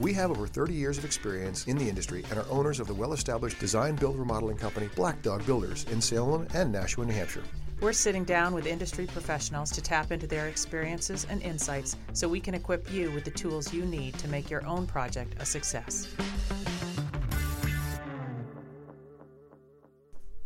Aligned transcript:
We 0.00 0.14
have 0.14 0.30
over 0.30 0.46
30 0.46 0.72
years 0.72 0.96
of 0.96 1.04
experience 1.04 1.66
in 1.66 1.76
the 1.76 1.86
industry 1.86 2.24
and 2.30 2.38
are 2.38 2.46
owners 2.48 2.80
of 2.80 2.86
the 2.86 2.94
well 2.94 3.12
established 3.12 3.58
design 3.58 3.96
build 3.96 4.18
remodeling 4.18 4.56
company 4.56 4.88
Black 4.96 5.20
Dog 5.20 5.44
Builders 5.44 5.84
in 5.92 6.00
Salem 6.00 6.48
and 6.54 6.72
Nashua, 6.72 7.04
New 7.04 7.12
Hampshire. 7.12 7.42
We're 7.82 7.92
sitting 7.92 8.24
down 8.24 8.54
with 8.54 8.66
industry 8.66 9.06
professionals 9.06 9.70
to 9.72 9.82
tap 9.82 10.10
into 10.10 10.26
their 10.26 10.48
experiences 10.48 11.26
and 11.28 11.42
insights 11.42 11.98
so 12.14 12.26
we 12.28 12.40
can 12.40 12.54
equip 12.54 12.90
you 12.90 13.10
with 13.10 13.24
the 13.24 13.30
tools 13.30 13.74
you 13.74 13.84
need 13.84 14.14
to 14.20 14.28
make 14.28 14.48
your 14.48 14.66
own 14.66 14.86
project 14.86 15.34
a 15.38 15.44
success. 15.44 16.08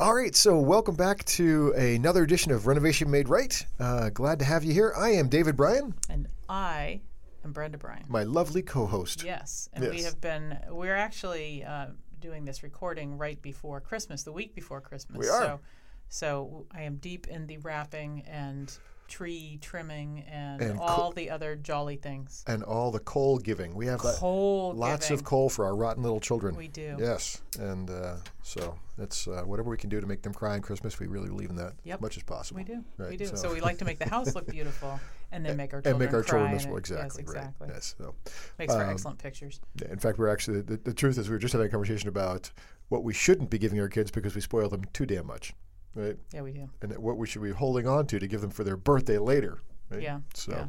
All 0.01 0.15
right, 0.15 0.35
so 0.35 0.59
welcome 0.59 0.97
back 0.97 1.25
to 1.27 1.73
another 1.75 2.25
edition 2.25 2.51
of 2.51 2.67
Renovation 2.67 3.09
Made 3.09 3.29
Right. 3.29 3.65
Uh, 3.79 4.11
glad 4.11 4.41
to 4.41 4.45
have 4.45 4.65
you 4.65 4.73
here. 4.73 4.93
I 4.97 5.11
am 5.11 5.29
David 5.29 5.57
Bryan, 5.57 5.95
And 6.11 6.27
I 6.49 7.01
am 7.45 7.53
Brenda 7.53 7.79
Bryan. 7.79 8.05
my 8.09 8.23
lovely 8.25 8.63
co 8.63 8.87
host. 8.87 9.23
Yes, 9.25 9.69
and 9.73 9.89
we 9.89 10.03
have 10.03 10.21
been, 10.21 10.59
we're 10.71 10.97
actually 10.97 11.65
uh, 11.65 11.89
doing 12.21 12.45
this 12.45 12.63
recording 12.63 13.19
right 13.19 13.41
before 13.41 13.81
Christmas, 13.81 14.23
the 14.23 14.33
week 14.33 14.55
before 14.55 14.81
Christmas. 14.81 15.19
We 15.19 15.29
are. 15.29 15.43
So, 15.43 15.61
so 16.09 16.67
I 16.73 16.83
am 16.83 16.97
deep 16.97 17.27
in 17.27 17.47
the 17.47 17.59
wrapping 17.59 18.23
and 18.27 18.77
tree 19.15 19.59
trimming 19.63 20.25
and, 20.29 20.61
And 20.61 20.79
co- 20.79 20.85
all 20.85 21.13
the 21.13 21.31
other 21.31 21.55
jolly 21.55 21.95
things. 21.97 22.43
And 22.49 22.65
all 22.65 22.91
the 22.91 22.99
coal 22.99 23.39
giving. 23.39 23.73
We 23.75 23.87
have 23.87 24.01
Coal 24.01 24.73
lots 24.75 25.07
giving. 25.09 25.21
of 25.21 25.25
coal 25.25 25.49
for 25.49 25.65
our 25.65 25.77
rotten 25.77 26.03
little 26.03 26.19
children. 26.19 26.57
We 26.57 26.67
do. 26.69 26.97
Yes, 26.99 27.41
and 27.61 27.89
uh, 27.89 28.17
so 28.43 28.77
it's 28.99 29.29
uh, 29.29 29.43
whatever 29.45 29.71
we 29.71 29.77
can 29.77 29.89
do 29.89 30.01
to 30.01 30.07
make 30.07 30.23
them 30.23 30.35
cry 30.35 30.55
on 30.55 30.63
Christmas. 30.63 30.99
We 30.99 31.07
really 31.07 31.29
believe 31.29 31.51
in 31.51 31.57
that 31.57 31.75
Yep. 31.85 31.99
as 31.99 32.03
much 32.03 32.17
as 32.17 32.23
possible. 32.25 32.59
We 32.59 32.65
do. 32.65 32.85
we 32.99 33.17
do. 33.17 33.27
so- 33.27 33.37
So. 33.37 33.53
we 33.55 33.61
like 33.61 33.79
to 33.79 33.85
make 33.85 33.99
the 34.01 34.09
house 34.09 34.35
look 34.35 34.49
beautiful 34.49 34.99
and 35.33 35.47
then 35.47 35.57
make 35.57 35.73
our 35.73 35.81
children 35.81 36.03
and 36.03 36.11
make 36.11 36.15
our 36.15 36.23
children 36.25 36.51
miserable. 36.53 36.79
Exactly. 36.79 37.05
Yes, 37.07 37.17
exactly. 37.19 37.67
Right. 37.69 37.75
Yes. 37.77 37.95
So, 37.99 38.15
Makes 38.59 38.75
for 38.75 38.83
Um, 38.83 38.91
excellent 38.91 39.19
pictures. 39.19 39.61
in 39.89 39.99
fact, 40.01 40.19
we're 40.19 40.29
actually 40.29 40.63
the, 40.63 40.77
the 40.79 40.95
truth 40.95 41.19
is 41.19 41.29
we 41.29 41.35
were 41.35 41.39
just 41.39 41.53
having 41.53 41.69
a 41.69 41.71
conversation 41.71 42.09
about 42.09 42.51
what 42.89 43.05
we 43.05 43.15
shouldn't 43.15 43.49
be 43.51 43.59
giving 43.59 43.79
our 43.81 43.89
kids 43.89 44.11
because 44.11 44.35
we 44.35 44.41
spoil 44.41 44.69
them 44.69 44.85
too 44.93 45.07
damn 45.07 45.27
much, 45.27 45.55
right? 45.95 46.17
Yeah, 46.33 46.43
we 46.43 46.53
do. 46.53 46.69
And 46.83 46.97
what 46.99 47.17
we 47.17 47.27
should 47.27 47.43
be 47.43 47.51
holding 47.51 47.87
on 47.87 48.07
to 48.09 48.19
to 48.19 48.27
give 48.27 48.41
them 48.41 48.51
for 48.51 48.65
their 48.65 48.77
birthday 48.77 49.19
later. 49.19 49.59
Right? 49.91 50.03
Yeah. 50.03 50.21
So. 50.35 50.53
yeah. 50.53 50.67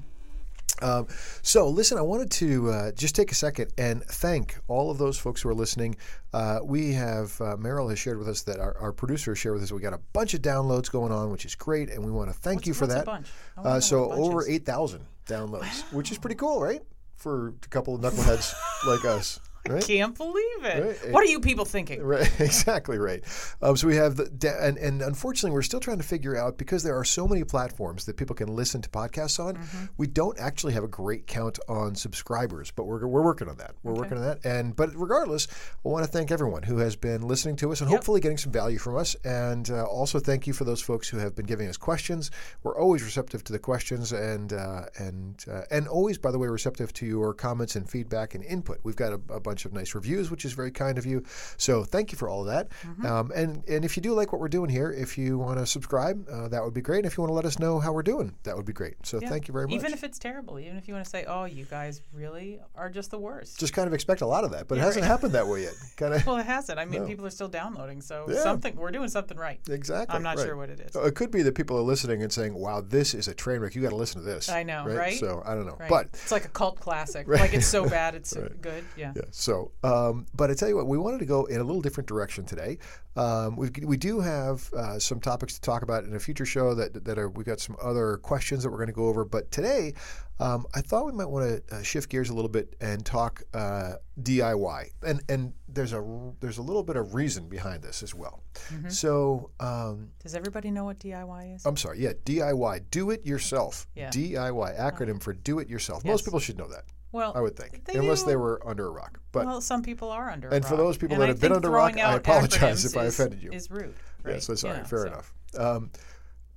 Um, 0.82 1.08
so, 1.42 1.70
listen, 1.70 1.98
I 1.98 2.02
wanted 2.02 2.30
to 2.32 2.70
uh, 2.70 2.92
just 2.92 3.16
take 3.16 3.32
a 3.32 3.36
second 3.36 3.72
and 3.78 4.04
thank 4.04 4.58
all 4.68 4.92
of 4.92 4.98
those 4.98 5.18
folks 5.18 5.42
who 5.42 5.48
are 5.48 5.54
listening. 5.54 5.96
Uh, 6.34 6.60
we 6.64 6.92
have, 6.92 7.40
uh, 7.40 7.56
Meryl 7.56 7.90
has 7.90 7.98
shared 7.98 8.18
with 8.18 8.28
us 8.28 8.42
that 8.42 8.60
our, 8.60 8.76
our 8.80 8.92
producer 8.92 9.32
has 9.32 9.40
shared 9.40 9.54
with 9.54 9.64
us 9.64 9.72
we 9.72 9.80
got 9.80 9.94
a 9.94 10.02
bunch 10.12 10.34
of 10.34 10.42
downloads 10.42 10.92
going 10.92 11.14
on, 11.14 11.32
which 11.32 11.46
is 11.46 11.56
great, 11.56 11.90
and 11.90 12.04
we 12.04 12.12
want 12.12 12.30
to 12.30 12.38
thank 12.38 12.58
What's- 12.58 12.68
you 12.68 12.74
for 12.74 12.88
that. 12.88 13.06
bunch? 13.06 13.28
I 13.56 13.62
wanna 13.62 13.70
know 13.70 13.76
Uh, 13.78 13.80
so, 13.80 14.12
over 14.12 14.46
8,000 14.46 15.06
downloads, 15.28 15.82
which 15.94 16.12
is 16.12 16.18
pretty 16.18 16.36
cool, 16.36 16.62
right? 16.62 16.82
For 17.16 17.50
a 17.64 17.68
couple 17.70 17.96
of 17.96 18.02
knuckleheads 18.02 18.54
like 18.86 19.06
us. 19.06 19.40
Right? 19.76 19.86
Can't 19.86 20.16
believe 20.16 20.64
it. 20.64 21.02
Right. 21.04 21.12
What 21.12 21.24
are 21.24 21.28
you 21.28 21.40
people 21.40 21.66
thinking? 21.66 22.02
Right, 22.04 22.30
exactly 22.40 23.00
right. 23.00 23.24
Um, 23.64 23.76
so 23.76 23.88
we 23.88 23.96
have 23.96 24.16
the, 24.16 24.30
da- 24.30 24.60
and, 24.62 24.78
and 24.78 25.02
unfortunately, 25.02 25.56
we're 25.56 25.64
still 25.64 25.80
trying 25.80 25.98
to 25.98 26.04
figure 26.04 26.38
out 26.38 26.60
because 26.60 26.84
there 26.84 26.96
are 26.96 27.04
so 27.04 27.28
many 27.28 27.44
platforms 27.44 28.06
that 28.06 28.16
people 28.16 28.36
can 28.36 28.48
listen 28.48 28.82
to 28.84 28.90
podcasts 28.90 29.44
on. 29.44 29.56
Mm-hmm. 29.56 29.86
We 29.98 30.06
don't 30.06 30.40
actually 30.40 30.74
have 30.74 30.84
a 30.84 30.88
great 30.88 31.26
count 31.26 31.58
on 31.68 31.96
subscribers, 31.96 32.70
but 32.70 32.84
we're, 32.84 33.08
we're 33.08 33.24
working 33.24 33.50
on 33.50 33.58
that. 33.58 33.74
We're 33.82 33.96
working 33.96 34.18
on 34.18 34.24
that. 34.24 34.46
And 34.46 34.76
but 34.76 34.92
regardless, 34.96 35.48
I 35.84 35.90
want 35.90 36.06
to 36.06 36.12
thank 36.12 36.32
everyone 36.32 36.62
who 36.62 36.78
has 36.78 36.96
been 36.96 37.24
listening 37.24 37.56
to 37.58 37.72
us 37.72 37.82
and 37.82 37.90
hopefully 37.90 38.22
getting 38.22 38.38
some 38.38 38.52
value 38.52 38.78
from 38.78 38.98
us. 38.98 39.16
And 39.24 39.70
uh, 39.72 39.84
also 39.86 40.20
thank 40.20 40.46
you 40.46 40.54
for 40.54 40.64
those 40.64 40.82
folks 40.82 41.10
who 41.10 41.18
have 41.18 41.36
been 41.36 41.48
giving 41.48 41.68
us 41.68 41.78
questions. 41.78 42.30
We're 42.62 42.80
always 42.80 43.04
receptive 43.04 43.44
to 43.46 43.52
the 43.52 43.60
questions 43.60 44.12
and 44.12 44.54
uh, 44.54 44.84
and 45.00 45.44
uh, 45.52 45.62
and 45.72 45.88
always, 45.88 46.20
by 46.20 46.32
the 46.32 46.38
way, 46.38 46.48
receptive 46.48 46.94
to 46.94 47.06
your 47.06 47.34
comments 47.34 47.76
and 47.76 47.90
feedback 47.90 48.36
and 48.36 48.44
input. 48.44 48.80
We've 48.84 48.96
got 48.96 49.14
a, 49.14 49.20
a 49.34 49.40
bunch 49.40 49.55
of 49.64 49.72
nice 49.72 49.96
reviews, 49.96 50.30
which 50.30 50.44
is 50.44 50.52
very 50.52 50.72
kind 50.72 50.98
of 50.98 51.06
you. 51.06 51.24
So 51.58 51.86
thank 51.86 52.12
you 52.12 52.18
for 52.18 52.28
all 52.28 52.42
of 52.42 52.48
that. 52.48 52.68
Mm-hmm. 52.84 53.06
Um, 53.06 53.32
and 53.34 53.64
and 53.70 53.86
if 53.86 53.96
you 53.96 54.04
do 54.04 54.14
like 54.14 54.34
what 54.34 54.42
we're 54.42 54.50
doing 54.50 54.70
here, 54.70 54.92
if 54.92 55.18
you 55.18 55.38
want 55.38 55.60
to 55.60 55.66
subscribe, 55.66 56.28
uh, 56.30 56.50
that 56.50 56.64
would 56.64 56.74
be 56.74 56.82
great. 56.82 56.98
And 56.98 57.06
if 57.06 57.16
you 57.18 57.22
want 57.22 57.30
to 57.30 57.36
let 57.36 57.46
us 57.46 57.60
know 57.60 57.80
how 57.80 57.94
we're 57.94 58.04
doing, 58.04 58.36
that 58.44 58.58
would 58.58 58.66
be 58.66 58.74
great. 58.74 58.96
So 59.04 59.20
Yeah. 59.22 59.30
thank 59.30 59.48
you 59.48 59.54
very 59.54 59.66
much. 59.68 59.76
Even 59.76 59.94
if 59.94 60.04
it's 60.04 60.20
terrible, 60.20 60.60
even 60.60 60.76
if 60.76 60.88
you 60.88 60.94
want 60.94 61.06
to 61.06 61.10
say, 61.10 61.24
"Oh, 61.28 61.46
you 61.46 61.64
guys 61.66 62.02
really 62.12 62.60
are 62.76 62.90
just 62.90 63.12
the 63.12 63.20
worst." 63.20 63.60
Just 63.60 63.74
kind 63.74 63.88
of 63.88 63.94
expect 63.94 64.22
a 64.22 64.26
lot 64.26 64.44
of 64.44 64.52
that, 64.52 64.68
but 64.68 64.78
it 64.78 64.82
hasn't 64.82 65.04
right. 65.04 65.08
happened 65.08 65.34
that 65.34 65.48
way 65.48 65.62
yet. 65.62 65.74
Kind 65.98 66.14
of 66.16 66.26
well, 66.26 66.38
it 66.38 66.46
hasn't. 66.46 66.80
I 66.80 66.86
mean, 66.86 67.02
No. 67.04 67.08
people 67.08 67.26
are 67.26 67.30
still 67.30 67.48
downloading, 67.48 68.02
so 68.02 68.26
Yeah. 68.28 68.42
something 68.42 68.76
we're 68.76 68.92
doing 68.92 69.08
something 69.10 69.38
right. 69.38 69.60
exactly. 69.70 70.16
I'm 70.16 70.24
not 70.24 70.38
right. 70.38 70.46
sure 70.46 70.58
what 70.58 70.70
it 70.70 70.80
is. 70.80 70.96
It 70.96 71.16
could 71.16 71.32
be 71.32 71.42
that 71.44 71.54
people 71.54 71.78
are 71.78 71.82
listening 71.82 72.24
and 72.24 72.32
saying, 72.32 72.54
"Wow, 72.56 72.82
this 72.82 73.14
is 73.14 73.28
a 73.28 73.34
train 73.34 73.60
wreck. 73.60 73.76
You 73.76 73.82
got 73.84 73.90
to 73.92 73.96
listen 73.96 74.22
to 74.22 74.26
this." 74.26 74.50
I 74.50 74.64
know, 74.64 74.86
right? 74.86 75.20
So 75.20 75.44
I 75.46 75.54
don't 75.54 75.66
know, 75.68 75.78
Right. 75.80 75.90
but 75.90 76.08
it's 76.14 76.32
like 76.32 76.46
a 76.46 76.50
cult 76.50 76.80
classic. 76.80 77.28
Right. 77.36 77.42
Like 77.42 77.54
it's 77.54 77.68
so 77.68 77.88
bad, 77.88 78.16
it's 78.16 78.36
Right. 78.38 78.62
good. 78.62 78.84
Yeah. 78.96 79.14
Yeah. 79.16 79.22
So, 79.46 79.72
um, 79.84 80.26
but 80.34 80.50
I 80.50 80.56
tell 80.56 80.68
you 80.68 80.76
what, 80.76 80.88
we 80.88 80.98
wanted 80.98 81.20
to 81.20 81.26
go 81.28 81.46
in 81.46 81.62
a 81.62 81.64
little 81.64 81.82
different 81.82 82.08
direction 82.08 82.46
today. 82.46 82.80
Um, 83.16 83.56
we 83.56 83.70
we 83.84 83.96
do 83.96 84.20
have 84.20 84.74
uh, 84.74 84.98
some 84.98 85.20
topics 85.20 85.54
to 85.54 85.62
talk 85.62 85.84
about 85.84 86.04
in 86.04 86.16
a 86.16 86.20
future 86.20 86.48
show 86.48 86.74
that 86.74 87.06
that 87.06 87.20
are 87.20 87.30
we've 87.30 87.46
got 87.46 87.60
some 87.60 87.78
other 87.80 88.18
questions 88.18 88.64
that 88.64 88.72
we're 88.72 88.78
going 88.78 88.88
to 88.88 88.94
go 88.94 89.06
over. 89.06 89.24
But 89.24 89.52
today, 89.52 89.94
um, 90.40 90.66
I 90.74 90.82
thought 90.82 91.06
we 91.06 91.12
might 91.12 91.30
want 91.30 91.68
to 91.70 91.76
uh, 91.76 91.84
shift 91.84 92.10
gears 92.10 92.30
a 92.30 92.34
little 92.34 92.50
bit 92.50 92.76
and 92.82 93.06
talk 93.06 93.44
uh, 93.54 93.94
DIY. 94.22 94.90
And 95.04 95.22
and 95.30 95.54
there's 95.70 95.94
a 95.94 96.04
there's 96.40 96.58
a 96.58 96.64
little 96.64 96.84
bit 96.84 96.96
of 96.96 97.14
reason 97.14 97.48
behind 97.48 97.84
this 97.84 98.02
as 98.02 98.16
well. 98.16 98.42
Mm-hmm. 98.70 98.90
So. 98.90 99.52
Um, 99.60 100.10
Does 100.24 100.34
everybody 100.34 100.72
know 100.72 100.86
what 100.86 100.98
DIY 101.00 101.56
is? 101.56 101.66
I'm 101.66 101.78
sorry, 101.78 102.00
yeah, 102.00 102.14
DIY, 102.26 102.86
do 102.90 103.12
it 103.12 103.26
yourself. 103.26 103.88
Yeah. 103.96 104.10
DIY, 104.10 104.80
acronym 104.80 105.22
for 105.22 105.34
do 105.34 105.60
it 105.60 105.70
yourself. 105.70 106.04
Most 106.04 106.26
people 106.26 106.40
should 106.40 106.58
know 106.58 106.68
that, 106.68 106.86
well, 107.16 107.32
I 107.36 107.42
would 107.42 107.56
think, 107.56 107.86
They 107.86 107.96
unless 107.98 108.22
do. 108.24 108.30
they 108.30 108.36
were 108.36 108.62
under 108.68 108.88
a 108.88 108.92
rock. 108.92 109.20
But 109.32 109.46
well, 109.48 109.62
some 109.62 109.82
people 109.82 110.10
are 110.12 110.30
under. 110.30 110.50
a 110.50 110.54
and 110.56 110.66
for 110.66 110.76
those 110.76 110.98
people 110.98 111.16
And 111.16 111.22
that 111.22 111.26
I 111.26 111.30
have 111.30 111.42
been 111.42 111.52
under 111.54 111.70
a 111.70 111.72
rock, 111.72 111.98
I 111.98 112.14
apologize 112.16 112.86
if 112.86 112.96
I 112.96 113.06
offended 113.06 113.42
you. 113.42 113.52
Is 113.52 113.72
rude. 113.72 113.94
yeah, 114.28 114.40
so 114.40 114.56
sorry, 114.56 114.84
fair 114.84 115.00
so- 115.00 115.08
enough. 115.08 115.34
Um, 115.58 115.90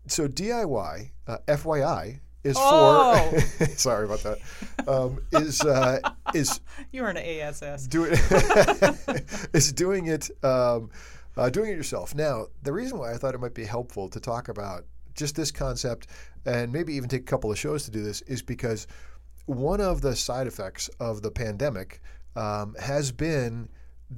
so 0.06 0.26
DIY, 0.28 1.10
uh, 1.26 1.38
FYI, 1.46 2.20
is 2.44 2.56
Oh. 2.58 3.30
for 3.58 3.64
sorry 3.76 4.04
about 4.06 4.22
that. 4.22 4.38
Um, 4.88 5.20
is 5.32 5.60
uh, 5.62 5.98
is 6.34 6.60
You're 6.92 7.08
an 7.08 7.16
ASS. 7.18 7.86
do 7.88 8.04
it 8.10 8.18
is 9.52 9.72
doing 9.72 10.06
it 10.06 10.30
um, 10.44 10.90
uh, 11.36 11.50
doing 11.50 11.70
it 11.70 11.76
yourself. 11.76 12.14
Now, 12.14 12.46
the 12.62 12.72
reason 12.72 12.98
why 12.98 13.12
I 13.12 13.16
thought 13.16 13.34
it 13.34 13.40
might 13.40 13.54
be 13.54 13.64
helpful 13.64 14.08
to 14.08 14.18
talk 14.20 14.48
about 14.48 14.84
just 15.14 15.34
this 15.36 15.50
concept 15.50 16.06
and 16.46 16.72
maybe 16.72 16.94
even 16.94 17.08
take 17.08 17.22
a 17.22 17.24
couple 17.24 17.50
of 17.50 17.58
shows 17.58 17.84
to 17.84 17.90
do 17.90 18.02
this 18.02 18.22
is 18.22 18.40
because 18.40 18.86
one 19.48 19.80
of 19.80 20.02
the 20.02 20.14
side 20.14 20.46
effects 20.46 20.88
of 21.00 21.22
the 21.22 21.30
pandemic 21.30 22.00
um, 22.36 22.74
has 22.78 23.10
been 23.10 23.68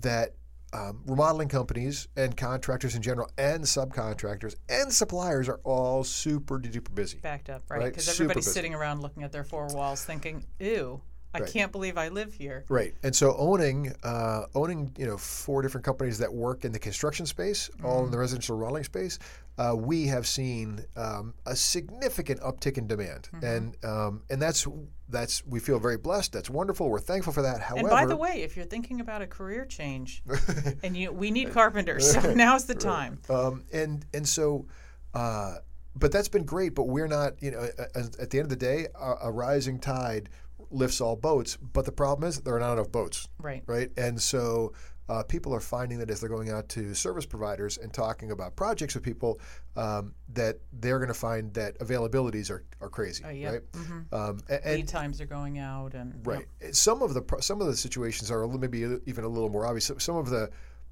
that 0.00 0.34
um, 0.72 1.02
remodeling 1.06 1.48
companies 1.48 2.08
and 2.16 2.36
contractors 2.36 2.94
in 2.94 3.02
general 3.02 3.28
and 3.38 3.62
subcontractors 3.64 4.54
and 4.68 4.92
suppliers 4.92 5.48
are 5.48 5.60
all 5.64 6.04
super 6.04 6.58
duper 6.58 6.94
busy. 6.94 7.18
backed 7.18 7.48
up, 7.48 7.62
right? 7.68 7.78
Right, 7.80 7.84
Because 7.86 8.04
super 8.04 8.24
everybody's 8.24 8.44
busy. 8.46 8.54
sitting 8.54 8.74
around 8.74 9.02
looking 9.02 9.22
at 9.22 9.32
their 9.32 9.44
four 9.44 9.66
walls, 9.68 10.04
thinking, 10.04 10.44
"Ew, 10.60 11.00
I 11.34 11.40
Right. 11.40 11.50
can't 11.52 11.72
believe 11.72 11.96
I 11.98 12.08
live 12.08 12.32
here." 12.32 12.64
Right, 12.68 12.94
and 13.02 13.14
so 13.14 13.36
owning 13.36 13.92
uh, 14.04 14.46
owning 14.54 14.92
you 14.96 15.06
know 15.06 15.16
four 15.16 15.62
different 15.62 15.84
companies 15.84 16.18
that 16.18 16.32
work 16.32 16.64
in 16.64 16.70
the 16.72 16.78
construction 16.78 17.26
space, 17.26 17.68
all 17.84 18.04
in 18.04 18.10
the 18.12 18.18
residential 18.18 18.56
remodeling 18.56 18.84
space, 18.84 19.18
uh, 19.60 19.74
we 19.74 20.06
have 20.06 20.26
seen 20.26 20.82
um, 20.96 21.34
a 21.44 21.54
significant 21.54 22.40
uptick 22.40 22.78
in 22.78 22.86
demand, 22.86 23.28
and 23.42 23.76
um, 23.84 24.22
and 24.30 24.40
that's 24.40 24.66
that's 25.10 25.44
we 25.46 25.60
feel 25.60 25.78
very 25.78 25.98
blessed. 25.98 26.32
That's 26.32 26.48
wonderful. 26.48 26.88
We're 26.88 26.98
thankful 26.98 27.34
for 27.34 27.42
that. 27.42 27.60
However, 27.60 27.88
And 27.88 27.90
by 27.90 28.06
the 28.06 28.16
way, 28.16 28.42
if 28.42 28.56
you're 28.56 28.64
thinking 28.64 29.00
about 29.00 29.20
a 29.20 29.26
career 29.26 29.66
change, 29.66 30.22
and 30.82 30.96
you, 30.96 31.12
we 31.12 31.30
need 31.30 31.52
carpenters, 31.52 32.10
so 32.10 32.32
now's 32.32 32.64
the 32.64 32.74
time. 32.74 33.20
um, 33.28 33.64
and 33.70 34.06
and 34.14 34.26
so. 34.26 34.66
Uh, 35.12 35.56
but 35.94 36.12
that's 36.12 36.28
been 36.28 36.44
great. 36.44 36.74
But 36.74 36.84
we're 36.84 37.08
not, 37.08 37.42
you 37.42 37.50
know, 37.50 37.68
at 37.94 38.30
the 38.30 38.38
end 38.38 38.44
of 38.44 38.48
the 38.48 38.56
day, 38.56 38.86
a, 38.98 39.14
a 39.24 39.30
rising 39.30 39.78
tide 39.78 40.30
lifts 40.70 41.00
all 41.02 41.16
boats. 41.16 41.56
But 41.56 41.84
the 41.84 41.92
problem 41.92 42.28
is 42.28 42.40
there 42.40 42.54
are 42.54 42.60
not 42.60 42.74
enough 42.74 42.92
boats. 42.92 43.28
Right. 43.38 43.62
right? 43.66 43.90
And 43.96 44.22
so 44.22 44.72
uh, 45.10 45.22
people 45.24 45.52
are 45.52 45.60
finding 45.60 45.98
that 45.98 46.08
as 46.08 46.20
they're 46.20 46.28
going 46.28 46.50
out 46.50 46.68
to 46.70 46.94
service 46.94 47.26
providers 47.26 47.76
and 47.78 47.92
talking 47.92 48.30
about 48.30 48.54
projects 48.54 48.94
with 48.94 49.02
people, 49.02 49.40
um, 49.76 50.14
that 50.32 50.58
they're 50.80 50.98
going 50.98 51.08
to 51.08 51.14
find 51.28 51.52
that 51.54 51.76
availabilities 51.80 52.48
are, 52.50 52.62
are 52.80 52.88
crazy, 52.88 53.24
Uh, 53.24 53.30
yep. 53.30 53.52
right? 53.52 53.72
Mhm. 53.72 54.12
Um, 54.12 54.38
a- 54.48 54.66
and, 54.66 54.76
Lead 54.76 54.88
times 54.88 55.20
are 55.20 55.26
going 55.26 55.58
out, 55.58 55.94
and 55.94 56.14
yep. 56.14 56.26
Right. 56.26 56.46
Some 56.74 57.02
of 57.02 57.12
the 57.14 57.22
pro- 57.22 57.40
some 57.40 57.60
of 57.60 57.66
the 57.66 57.76
situations 57.76 58.30
are 58.30 58.46
maybe 58.46 58.78
even 59.06 59.24
a 59.24 59.28
little 59.28 59.50
more 59.50 59.66
obvious. 59.66 59.86
Some- 59.86 60.00
Some 60.00 60.16
of 60.16 60.30
the 60.30 60.48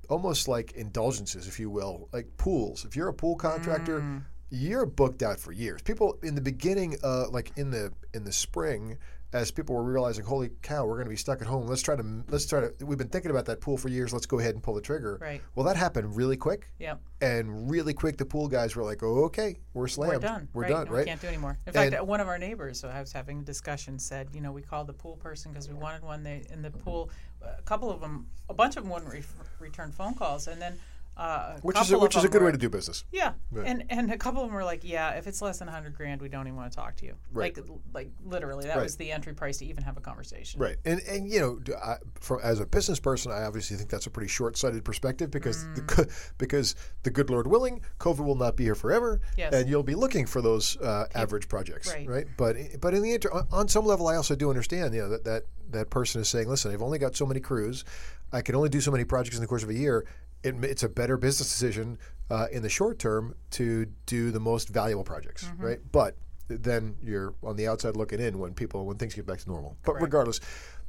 almost 0.09 0.49
like 0.49 0.73
indulgences, 0.73 1.47
if 1.47 1.61
you 1.61 1.71
will, 1.71 2.09
like 2.13 2.27
pools. 2.39 2.85
If 2.85 2.97
you're 2.97 3.09
a 3.09 3.15
pool 3.15 3.37
contractor, 3.37 4.01
Mm. 4.01 4.25
you're 4.51 4.87
booked 4.87 5.23
out 5.23 5.39
for 5.39 5.53
years. 5.53 5.83
People 5.83 6.19
in 6.23 6.35
the 6.35 6.41
beginning, 6.41 6.97
uh, 7.05 7.29
like 7.31 7.53
in 7.57 7.71
the 7.71 7.93
in 8.15 8.25
the 8.25 8.33
spring, 8.33 8.97
as 9.33 9.51
people 9.51 9.75
were 9.75 9.83
realizing, 9.83 10.25
holy 10.25 10.49
cow, 10.63 10.87
we're 10.87 10.95
going 10.95 11.05
to 11.07 11.11
be 11.11 11.17
stuck 11.17 11.43
at 11.43 11.47
home. 11.47 11.67
Let's 11.67 11.83
try 11.83 11.97
to 11.97 12.25
let's 12.29 12.47
try 12.47 12.61
to. 12.61 12.73
We've 12.85 12.97
been 12.97 13.09
thinking 13.09 13.31
about 13.31 13.45
that 13.47 13.61
pool 13.61 13.77
for 13.77 13.89
years. 13.89 14.13
Let's 14.13 14.25
go 14.27 14.39
ahead 14.39 14.55
and 14.55 14.63
pull 14.63 14.75
the 14.75 14.81
trigger. 14.81 15.19
Right. 15.21 15.43
Well, 15.55 15.67
that 15.67 15.77
happened 15.77 16.17
really 16.17 16.37
quick, 16.39 16.71
Yeah. 16.79 16.95
and 17.21 17.71
really 17.71 17.93
quick. 17.93 18.17
The 18.17 18.25
pool 18.25 18.49
guys 18.49 18.75
were 18.75 18.85
like, 18.85 19.03
"Oh, 19.03 19.25
okay, 19.25 19.59
we're 19.75 19.87
slammed. 19.89 20.15
We're 20.15 20.19
done. 20.21 20.49
We're 20.55 20.63
right? 20.63 20.69
done. 20.71 20.85
No, 20.87 20.93
Right." 20.93 21.01
We 21.01 21.05
can't 21.07 21.21
do 21.21 21.27
anymore. 21.29 21.59
In 21.67 21.77
And- 21.77 21.93
fact, 21.93 22.07
one 22.07 22.21
of 22.21 22.29
our 22.29 22.39
neighbors, 22.39 22.81
who 22.81 22.89
I 22.89 23.01
was 23.01 23.13
having 23.13 23.41
a 23.41 23.45
discussion, 23.45 23.99
said, 23.99 24.29
you 24.33 24.41
know, 24.41 24.51
we 24.53 24.63
called 24.63 24.87
the 24.87 24.95
pool 24.95 25.17
person 25.17 25.53
because 25.53 25.69
we 25.69 25.75
wanted 25.75 26.03
one. 26.03 26.23
They 26.23 26.47
in 26.51 26.63
the 26.63 26.71
pool, 26.71 27.11
a 27.43 27.61
couple 27.63 27.91
of 27.91 28.01
them, 28.01 28.29
a 28.49 28.55
bunch 28.55 28.77
of 28.79 28.85
them 28.85 28.93
wouldn't 28.93 29.13
re- 29.13 29.23
return 29.59 29.93
phone 29.93 30.15
calls, 30.15 30.47
and 30.49 30.61
then 30.61 30.79
uh, 31.19 31.59
Which 31.63 31.79
is 31.81 31.91
a, 31.91 31.99
which 31.99 32.17
is 32.17 32.25
a 32.25 32.29
good 32.29 32.41
were- 32.41 32.47
way 32.47 32.53
to 32.53 32.59
do 32.59 32.69
business. 32.71 33.05
Yeah, 33.13 33.33
Right. 33.51 33.67
and 33.67 33.85
and 33.91 34.13
a 34.13 34.17
couple 34.17 34.41
of 34.43 34.49
them 34.49 34.55
were 34.55 34.65
like, 34.65 34.85
yeah, 34.85 35.11
if 35.19 35.27
it's 35.27 35.43
less 35.43 35.59
than 35.59 35.69
hundred 35.69 35.95
grand, 35.95 36.23
we 36.23 36.29
don't 36.29 36.47
even 36.47 36.57
want 36.57 36.71
to 36.73 36.77
talk 36.77 36.95
to 36.97 37.07
you. 37.07 37.15
Right. 37.33 37.57
Like 37.57 37.67
like 37.93 38.11
literally, 38.25 38.67
that 38.67 38.77
Right. 38.77 38.83
was 38.85 38.97
the 38.97 39.11
entry 39.11 39.35
price 39.35 39.59
to 39.59 39.67
even 39.67 39.83
have 39.83 39.97
a 39.97 40.01
conversation. 40.01 40.61
Right, 40.61 40.77
and 40.85 41.01
and 41.09 41.29
you 41.29 41.41
know, 41.41 41.75
I, 41.83 41.97
from 42.21 42.39
as 42.43 42.61
a 42.61 42.67
business 42.67 43.01
person, 43.01 43.33
I 43.33 43.43
obviously 43.43 43.77
think 43.77 43.91
that's 43.91 44.07
a 44.07 44.11
pretty 44.11 44.29
short-sighted 44.29 44.85
perspective 44.85 45.31
because 45.31 45.65
the, 45.75 45.81
Mm. 45.83 45.87
co- 45.89 46.05
because 46.39 46.75
the 47.03 47.11
good 47.11 47.31
Lord 47.31 47.47
willing, 47.49 47.81
COVID 47.99 48.25
will 48.25 48.37
not 48.37 48.57
be 48.57 48.65
here 48.65 48.75
forever, 48.77 49.21
Yes. 49.37 49.53
and 49.53 49.69
you'll 49.69 49.83
be 49.83 49.95
looking 49.97 50.25
for 50.27 50.41
those 50.41 50.77
uh, 50.79 51.07
average 51.15 51.49
projects, 51.49 51.93
right. 52.07 52.29
But 52.37 52.57
but 52.81 52.95
in 52.95 53.03
the 53.03 53.15
inter- 53.15 53.33
on- 53.33 53.49
on 53.51 53.69
some 53.69 53.85
level, 53.85 54.07
I 54.07 54.15
also 54.17 54.37
do 54.37 54.51
understand, 54.51 54.95
you 54.95 55.01
know, 55.03 55.09
that 55.09 55.25
that 55.25 55.43
that 55.73 55.91
person 55.91 56.21
is 56.21 56.29
saying, 56.29 56.49
listen, 56.49 56.73
I've 56.73 56.83
only 56.83 56.99
got 56.99 57.17
so 57.17 57.27
many 57.27 57.41
crews, 57.41 57.85
I 58.33 58.43
can 58.43 58.55
only 58.55 58.69
do 58.69 58.81
so 58.81 58.91
many 58.91 59.05
projects 59.05 59.37
in 59.37 59.43
the 59.43 59.49
course 59.49 59.63
of 59.63 59.69
a 59.71 59.75
year. 59.75 60.07
It, 60.43 60.55
it's 60.63 60.83
a 60.83 60.89
better 60.89 61.17
business 61.17 61.49
decision 61.49 61.99
uh, 62.31 62.47
in 62.53 62.63
the 62.63 62.69
short 62.69 62.99
term 62.99 63.35
to 63.53 63.87
do 64.07 64.31
the 64.31 64.41
most 64.41 64.69
valuable 64.69 65.05
projects, 65.05 65.45
Mm-hmm. 65.45 65.65
right? 65.65 65.79
But 65.91 66.17
then 66.49 66.97
you're 67.03 67.35
on 67.43 67.57
the 67.57 67.69
outside 67.69 67.97
looking 67.97 68.21
in 68.21 68.39
when 68.39 68.55
people 68.55 68.87
when 68.87 68.97
things 68.97 69.15
get 69.15 69.27
back 69.27 69.39
to 69.41 69.49
normal. 69.49 69.77
But 69.83 69.93
Correct. 69.93 70.03
regardless, 70.05 70.41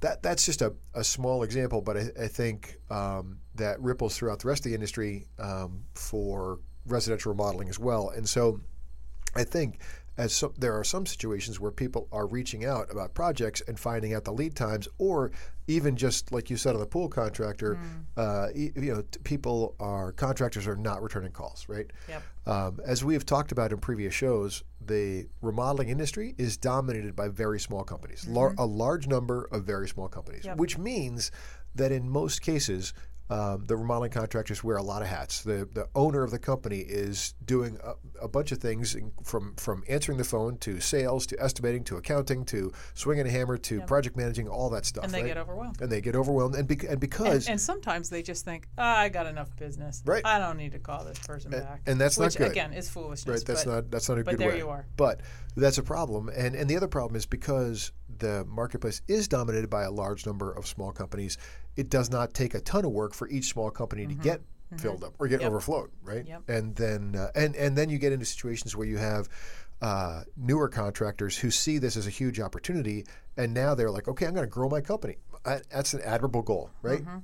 that 0.01 0.21
that's 0.23 0.45
just 0.45 0.61
a, 0.61 0.73
a 0.93 1.03
small 1.03 1.43
example, 1.43 1.81
but 1.81 1.97
I, 1.97 2.09
I 2.23 2.27
think 2.27 2.77
um, 2.89 3.39
that 3.55 3.81
ripples 3.81 4.15
throughout 4.17 4.39
the 4.39 4.47
rest 4.47 4.65
of 4.65 4.69
the 4.69 4.75
industry 4.75 5.27
um, 5.39 5.83
for 5.95 6.59
residential 6.85 7.31
remodeling 7.31 7.67
as 7.69 7.77
well. 7.79 8.09
And 8.09 8.27
so 8.27 8.61
I 9.35 9.43
think 9.43 9.79
as 10.19 10.33
some, 10.33 10.53
there 10.57 10.73
are 10.77 10.83
some 10.83 11.05
situations 11.05 11.61
where 11.61 11.71
people 11.71 12.07
are 12.11 12.27
reaching 12.27 12.65
out 12.65 12.91
about 12.91 13.13
projects 13.13 13.61
and 13.69 13.79
finding 13.79 14.13
out 14.13 14.25
the 14.25 14.33
lead 14.33 14.53
times, 14.53 14.85
or 14.97 15.31
even 15.67 15.95
just 15.95 16.33
like 16.33 16.49
you 16.49 16.57
said 16.57 16.73
on 16.75 16.81
the 16.81 16.85
pool 16.85 17.07
contractor, 17.07 17.79
uh, 18.17 18.47
y- 18.53 18.71
you 18.75 18.93
know, 18.93 19.01
t- 19.01 19.19
people 19.23 19.75
are 19.79 20.11
contractors 20.11 20.67
are 20.67 20.75
not 20.75 21.01
returning 21.01 21.31
calls, 21.31 21.65
right? 21.69 21.89
Yep. 22.09 22.23
Um, 22.45 22.79
as 22.85 23.01
we 23.03 23.13
have 23.13 23.25
talked 23.25 23.53
about 23.53 23.71
in 23.71 23.77
previous 23.77 24.13
shows, 24.13 24.61
the 24.85 25.27
remodeling 25.41 25.87
industry 25.87 26.35
is 26.37 26.57
dominated 26.57 27.15
by 27.15 27.29
very 27.29 27.59
small 27.59 27.85
companies, 27.85 28.27
lar- 28.27 28.55
a 28.57 28.65
large 28.65 29.07
number 29.07 29.47
of 29.53 29.63
very 29.63 29.87
small 29.87 30.09
companies, 30.09 30.43
Yep. 30.43 30.57
which 30.57 30.77
means 30.77 31.31
that 31.75 31.93
in 31.93 32.09
most 32.09 32.41
cases, 32.41 32.93
um, 33.29 33.65
the 33.65 33.77
remodeling 33.77 34.11
contractors 34.11 34.63
wear 34.63 34.77
a 34.77 34.83
lot 34.83 35.01
of 35.01 35.07
hats. 35.07 35.43
The 35.43 35.67
the 35.71 35.87
owner 35.95 36.23
of 36.23 36.31
the 36.31 36.39
company 36.39 36.79
is 36.79 37.35
doing 37.45 37.77
a, 37.83 37.93
a 38.23 38.27
bunch 38.27 38.51
of 38.51 38.57
things 38.57 38.95
from 39.23 39.55
from 39.55 39.83
answering 39.87 40.17
the 40.17 40.23
phone 40.23 40.57
to 40.59 40.79
sales 40.79 41.27
to 41.27 41.41
estimating 41.41 41.83
to 41.85 41.97
accounting 41.97 42.43
to 42.45 42.71
swinging 42.95 43.27
a 43.27 43.29
hammer 43.29 43.57
to 43.57 43.81
project 43.81 44.17
managing 44.17 44.47
all 44.47 44.69
that 44.71 44.85
stuff. 44.85 45.03
And 45.03 45.13
they 45.13 45.21
right? 45.21 45.27
get 45.27 45.37
overwhelmed. 45.37 45.79
and 45.81 45.91
they 45.91 46.01
get 46.01 46.15
overwhelmed, 46.15 46.55
and, 46.55 46.67
bec- 46.67 46.83
and 46.83 46.91
And, 46.93 46.99
because 46.99 47.47
and 47.47 47.61
sometimes 47.61 48.09
they 48.09 48.23
just 48.23 48.45
think, 48.45 48.67
oh, 48.77 48.83
I 48.83 49.09
got 49.09 49.27
enough 49.27 49.55
business. 49.55 50.01
Right. 50.05 50.25
I 50.25 50.39
don't 50.39 50.57
need 50.57 50.71
to 50.71 50.79
call 50.79 51.03
this 51.03 51.19
person 51.19 51.51
back. 51.51 51.81
and 51.85 51.99
that's 52.01 52.17
not 52.17 52.35
good. 52.35 52.51
again, 52.51 52.73
is 52.73 52.89
foolishness. 52.89 53.39
Right, 53.39 53.45
that's 53.45 53.63
but 53.65 53.71
not 53.73 53.91
that's 53.91 54.09
not 54.09 54.17
a 54.17 54.23
good 54.23 54.27
way. 54.27 54.35
but 54.37 54.39
there 54.39 54.57
you 54.57 54.69
are. 54.69 54.85
But 54.97 55.21
that's 55.55 55.77
a 55.77 55.83
problem, 55.83 56.29
and 56.29 56.55
and 56.55 56.69
the 56.69 56.77
other 56.77 56.87
problem 56.87 57.15
is 57.15 57.25
because 57.25 57.91
the 58.19 58.45
marketplace 58.47 59.01
is 59.07 59.27
dominated 59.27 59.69
by 59.69 59.83
a 59.83 59.91
large 59.91 60.25
number 60.25 60.51
of 60.51 60.67
small 60.67 60.91
companies. 60.91 61.37
It 61.75 61.89
does 61.89 62.09
not 62.11 62.33
take 62.33 62.53
a 62.53 62.61
ton 62.61 62.85
of 62.85 62.91
work 62.91 63.13
for 63.13 63.27
each 63.29 63.45
small 63.49 63.71
company 63.71 64.05
to 64.07 64.13
get 64.13 64.41
filled 64.77 65.03
up 65.03 65.13
or 65.19 65.27
get 65.27 65.37
Mm-hmm. 65.37 65.41
Yep. 65.43 65.49
overflowed, 65.49 65.89
right? 66.03 66.27
Yep. 66.27 66.49
And 66.49 66.75
then 66.75 67.15
uh, 67.15 67.31
and 67.35 67.55
and 67.55 67.77
then 67.77 67.89
you 67.89 67.97
get 67.97 68.11
into 68.13 68.25
situations 68.25 68.75
where 68.75 68.87
you 68.87 68.97
have. 68.97 69.27
Uh, 69.81 70.23
newer 70.35 70.67
contractors 70.67 71.37
who 71.37 71.49
see 71.49 71.77
this 71.77 71.95
as 71.95 72.05
a 72.05 72.09
huge 72.09 72.37
opportunity, 72.41 73.05
and 73.37 73.53
now 73.53 73.73
they're 73.73 73.89
like, 73.89 74.09
"Okay, 74.09 74.25
I'm 74.25 74.33
going 74.33 74.45
to 74.45 74.49
grow 74.51 74.67
my 74.67 74.81
company." 74.81 75.15
I, 75.45 75.61
that's 75.71 75.93
an 75.93 76.01
admirable 76.01 76.41
goal, 76.41 76.69
right? 76.81 76.99
Mm-hmm. 76.99 77.19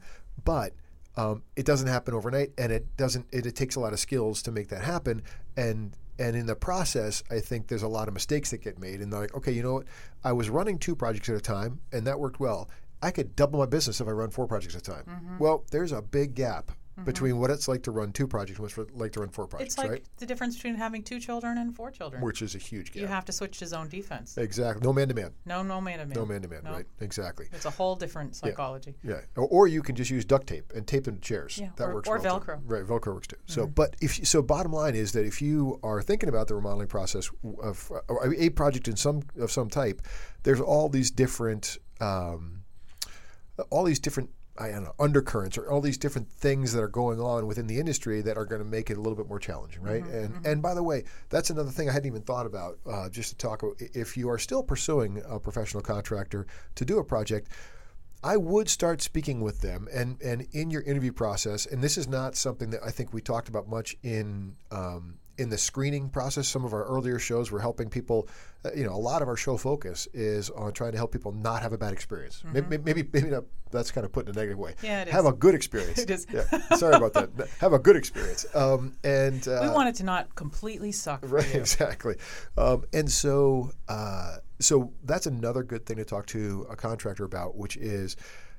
But 0.45 0.71
um, 1.17 1.43
it 1.57 1.65
doesn't 1.65 1.89
happen 1.89 2.13
overnight, 2.13 2.53
and 2.57 2.71
it 2.71 2.95
doesn't. 2.95 3.25
It, 3.33 3.45
it 3.45 3.57
takes 3.57 3.75
a 3.75 3.81
lot 3.81 3.91
of 3.91 3.99
skills 3.99 4.41
to 4.43 4.53
make 4.53 4.69
that 4.69 4.83
happen, 4.85 5.21
and 5.57 5.97
and 6.17 6.35
in 6.35 6.45
the 6.45 6.55
process, 6.55 7.23
I 7.29 7.39
think 7.39 7.67
there's 7.67 7.83
a 7.83 7.87
lot 7.87 8.07
of 8.07 8.13
mistakes 8.13 8.51
that 8.51 8.61
get 8.61 8.79
made. 8.79 9.01
And 9.01 9.11
they're 9.11 9.21
like, 9.21 9.35
okay, 9.35 9.51
you 9.51 9.63
know 9.63 9.73
what? 9.73 9.85
I 10.23 10.31
was 10.31 10.49
running 10.49 10.77
two 10.77 10.95
projects 10.95 11.29
at 11.29 11.35
a 11.35 11.41
time, 11.41 11.81
and 11.91 12.07
that 12.07 12.19
worked 12.19 12.39
well. 12.39 12.69
I 13.01 13.11
could 13.11 13.35
double 13.35 13.59
my 13.59 13.65
business 13.65 14.01
if 14.01 14.07
I 14.07 14.11
run 14.11 14.29
four 14.29 14.47
projects 14.47 14.75
at 14.75 14.87
a 14.87 14.91
time. 14.91 15.03
Mm-hmm. 15.07 15.37
Well, 15.39 15.65
there's 15.71 15.91
a 15.91 16.01
big 16.01 16.33
gap 16.33 16.71
between 17.03 17.37
what 17.39 17.51
it's 17.51 17.67
like 17.67 17.83
to 17.83 17.91
run 17.91 18.13
two 18.13 18.25
projects 18.25 18.57
and 18.57 18.63
what 18.69 18.77
it's 18.87 18.95
like 18.95 19.11
to 19.11 19.19
run 19.19 19.29
four 19.29 19.47
projects, 19.47 19.73
It's 19.73 19.77
like 19.77 19.89
right? 19.89 20.03
the 20.17 20.25
difference 20.25 20.55
between 20.55 20.75
having 20.75 21.03
two 21.03 21.19
children 21.19 21.57
and 21.57 21.75
four 21.75 21.91
children. 21.91 22.21
Which 22.21 22.41
is 22.41 22.55
a 22.55 22.57
huge 22.57 22.93
gap. 22.93 23.01
you 23.01 23.07
have 23.07 23.25
to 23.25 23.31
switch 23.33 23.59
to 23.59 23.67
zone 23.67 23.89
defense. 23.89 24.37
exactly. 24.37 24.81
No 24.85 24.93
man 24.93 25.09
to 25.09 25.13
man. 25.13 25.31
No, 25.45 25.61
no 25.61 25.81
man 25.81 25.99
to 25.99 26.05
man. 26.05 26.15
No 26.15 26.25
man 26.25 26.41
to 26.43 26.47
man. 26.47 26.61
Right. 26.63 26.85
Exactly. 27.01 27.47
It's 27.51 27.65
a 27.65 27.69
whole 27.69 27.95
different 27.95 28.35
psychology. 28.35 28.95
Yeah, 29.03 29.21
or, 29.35 29.47
or 29.47 29.67
you 29.67 29.81
can 29.81 29.95
just 29.95 30.09
use 30.09 30.23
duct 30.23 30.47
tape 30.47 30.71
and 30.73 30.87
tape 30.87 31.03
them 31.03 31.15
to 31.15 31.21
chairs. 31.21 31.57
Yeah, 31.57 31.69
that 31.75 31.89
or- 31.89 31.95
works. 31.95 32.07
or 32.07 32.17
well. 32.19 32.39
Velcro. 32.39 32.55
Mm-hmm. 32.59 32.67
Right, 32.71 32.83
Velcro 32.85 33.13
works 33.15 33.27
too. 33.27 33.37
So, 33.47 33.67
but 33.67 33.95
if 34.01 34.17
you, 34.19 34.25
so, 34.25 34.41
bottom 34.41 34.71
line 34.71 34.95
is 34.95 35.11
that 35.13 35.25
if 35.25 35.41
you 35.41 35.79
are 35.83 36.01
thinking 36.01 36.29
about 36.29 36.47
the 36.47 36.55
remodeling 36.55 36.87
process 36.87 37.29
of 37.61 37.91
or 38.07 38.33
a 38.33 38.49
project 38.51 38.87
in 38.87 38.95
some 38.95 39.23
of 39.39 39.51
some 39.51 39.69
type, 39.69 40.01
there's 40.43 40.61
all 40.61 40.87
these 40.89 41.11
different, 41.11 41.77
um, 41.99 42.63
all 43.69 43.83
these 43.83 43.99
different. 43.99 44.29
I 44.57 44.69
don't 44.71 44.83
know 44.83 44.95
undercurrents 44.99 45.57
or 45.57 45.69
all 45.69 45.81
these 45.81 45.97
different 45.97 46.29
things 46.29 46.71
that 46.73 46.81
are 46.81 46.87
going 46.87 47.19
on 47.19 47.45
within 47.45 47.67
the 47.67 47.77
industry 47.77 48.21
that 48.21 48.37
are 48.37 48.45
going 48.45 48.61
to 48.61 48.67
make 48.67 48.89
it 48.89 48.97
a 48.97 49.01
little 49.01 49.15
bit 49.15 49.27
more 49.27 49.39
challenging, 49.39 49.81
right? 49.81 50.03
Mm-hmm, 50.03 50.35
and 50.35 50.45
and 50.45 50.61
by 50.61 50.73
the 50.73 50.83
way, 50.83 51.03
that's 51.29 51.49
another 51.49 51.71
thing 51.71 51.89
I 51.89 51.93
hadn't 51.93 52.07
even 52.07 52.21
thought 52.21 52.45
about. 52.45 52.79
Uh, 52.85 53.09
just 53.09 53.31
to 53.31 53.37
talk, 53.37 53.63
about, 53.63 53.75
if 53.79 54.15
you 54.15 54.29
are 54.29 54.39
still 54.39 54.63
pursuing 54.63 55.21
a 55.27 55.39
professional 55.39 55.83
contractor 55.83 56.47
to 56.75 56.85
do 56.85 56.99
a 56.99 57.03
project, 57.03 57.49
I 58.23 58.37
would 58.37 58.69
start 58.69 59.01
speaking 59.01 59.41
with 59.41 59.61
them, 59.61 59.87
and 59.93 60.21
and 60.21 60.47
in 60.51 60.71
your 60.71 60.83
interview 60.83 61.11
process, 61.11 61.65
and 61.65 61.83
this 61.83 61.97
is 61.97 62.07
not 62.07 62.35
something 62.35 62.69
that 62.69 62.81
I 62.83 62.91
think 62.91 63.13
we 63.13 63.21
talked 63.21 63.49
about 63.49 63.67
much 63.67 63.95
in 64.03 64.55
um, 64.71 65.19
in 65.37 65.49
the 65.49 65.57
screening 65.57 66.09
process. 66.09 66.47
Some 66.47 66.65
of 66.65 66.73
our 66.73 66.83
earlier 66.85 67.19
shows 67.19 67.51
were 67.51 67.59
helping 67.59 67.89
people. 67.89 68.27
Uh, 68.63 68.69
you 68.75 68.83
know, 68.85 68.93
a 68.93 68.97
lot 68.97 69.21
of 69.21 69.27
our 69.27 69.35
show 69.37 69.57
focus 69.57 70.07
is 70.13 70.49
on 70.51 70.73
trying 70.73 70.91
to 70.91 70.97
help 70.97 71.11
people 71.11 71.31
not 71.31 71.61
have 71.61 71.73
a 71.73 71.77
bad 71.77 71.93
experience. 71.93 72.43
Maybe, 72.51 72.77
maybe 72.77 73.03
maybe 73.13 73.29
not. 73.29 73.43
That's 73.71 73.91
kind 73.91 74.05
of 74.05 74.11
put 74.11 74.27
in 74.27 74.35
a 74.35 74.37
negative 74.37 74.57
way. 74.57 74.71
Mm-hmm. 74.73 74.85
Yeah, 74.85 75.01
it 75.01 75.07
have 75.09 75.25
is. 75.25 75.31
a 75.31 75.33
good 75.33 75.55
experience. 75.55 75.99
It 76.03 76.09
is. 76.09 76.25
Yeah, 76.31 76.45
sorry 76.75 76.95
about 76.95 77.13
that. 77.13 77.29
Have 77.59 77.73
a 77.73 77.79
good 77.79 77.95
experience. 77.95 78.45
Um, 78.55 78.95
and 79.03 79.45
uh, 79.47 79.59
we 79.63 79.69
want 79.69 79.89
it 79.89 79.95
to 79.95 80.03
not 80.03 80.33
completely 80.35 80.91
suck 80.91 81.19
Right, 81.23 81.51
you. 81.53 81.59
exactly. 81.59 82.15
Um, 82.57 82.85
and 82.93 83.11
so, 83.11 83.71
uh, 83.89 84.37
so 84.59 84.93
that's 85.03 85.25
another 85.25 85.63
good 85.63 85.85
thing 85.85 85.97
to 85.97 86.05
talk 86.05 86.25
to 86.27 86.65
a 86.69 86.75
contractor 86.75 87.25
about, 87.25 87.57
which 87.57 87.75
is 87.75 88.15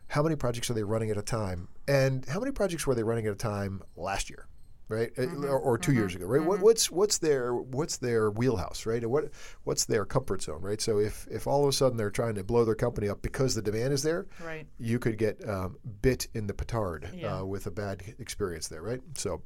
how 0.09 0.23
many 0.23 0.37
projects 0.37 0.69
are 0.71 0.75
they 0.75 0.83
running 0.85 1.11
at 1.11 1.17
a 1.17 1.23
time, 1.23 1.69
and 1.89 2.25
how 2.27 2.39
many 2.41 2.53
projects 2.53 2.87
were 2.87 2.95
they 2.95 3.03
running 3.03 3.27
at 3.27 3.33
a 3.33 3.37
time 3.37 3.83
last 3.97 4.29
year, 4.29 4.47
right, 4.89 5.11
Uh, 5.19 5.23
Mm-hmm. 5.23 5.45
or, 5.45 5.59
or 5.59 5.79
2 5.79 5.93
years 5.93 6.15
ago, 6.15 6.27
right? 6.27 6.45
What, 6.45 6.61
what's 6.61 6.91
what's 6.91 7.19
their 7.19 7.55
what's 7.55 7.97
their 7.99 8.31
wheelhouse, 8.31 8.87
right? 8.87 9.03
And 9.03 9.11
what 9.11 9.31
what's 9.65 9.85
their 9.85 10.05
comfort 10.05 10.43
zone, 10.43 10.61
right? 10.63 10.81
So 10.81 10.99
if 10.99 11.27
if 11.31 11.47
all 11.47 11.63
of 11.65 11.69
a 11.69 11.73
sudden 11.73 11.97
they're 11.97 12.11
trying 12.11 12.35
to 12.37 12.45
blow 12.45 12.65
their 12.65 12.75
company 12.75 13.09
up 13.09 13.23
because 13.23 13.55
the 13.55 13.63
demand 13.63 13.93
is 13.93 14.03
there, 14.03 14.27
Right. 14.45 14.67
you 14.79 14.99
could 14.99 15.19
get 15.19 15.47
um, 15.49 15.77
bit 16.03 16.29
in 16.35 16.47
the 16.47 16.55
petard 16.55 17.09
Yeah. 17.15 17.39
uh, 17.41 17.45
with 17.45 17.67
a 17.67 17.71
bad 17.71 18.03
experience 18.19 18.69
there, 18.69 18.83
right? 18.83 19.01
So 19.17 19.43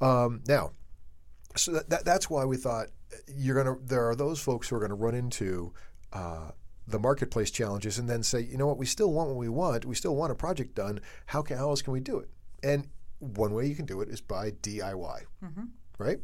um, 0.00 0.42
now, 0.46 0.72
so 1.56 1.72
that, 1.72 1.88
that, 1.90 2.04
that's 2.04 2.28
why 2.28 2.44
we 2.44 2.56
thought 2.56 2.88
you're 3.34 3.54
gonna. 3.62 3.76
There 3.84 4.08
are 4.08 4.14
those 4.16 4.40
folks 4.40 4.68
who 4.68 4.76
are 4.76 4.80
gonna 4.80 4.94
run 4.94 5.14
into. 5.14 5.72
Uh, 6.12 6.50
the 6.88 7.00
marketplace 7.00 7.50
challenges, 7.50 7.98
and 7.98 8.08
then 8.08 8.22
say, 8.22 8.38
you 8.40 8.56
know 8.56 8.68
what, 8.68 8.78
we 8.78 8.86
still 8.86 9.12
want 9.12 9.28
what 9.28 9.36
we 9.38 9.48
want. 9.48 9.84
We 9.84 9.96
still 9.96 10.14
want 10.14 10.30
a 10.30 10.36
project 10.36 10.76
done. 10.76 11.00
How 11.26 11.42
can 11.42 11.56
how 11.58 11.70
else 11.70 11.82
can 11.82 11.92
we 11.92 11.98
do 11.98 12.20
it? 12.20 12.30
And 12.62 12.86
one 13.18 13.54
way 13.54 13.66
you 13.66 13.74
can 13.74 13.86
do 13.86 14.00
it 14.00 14.08
is 14.08 14.20
by 14.20 14.50
DIY, 14.50 15.20
right? 15.98 16.18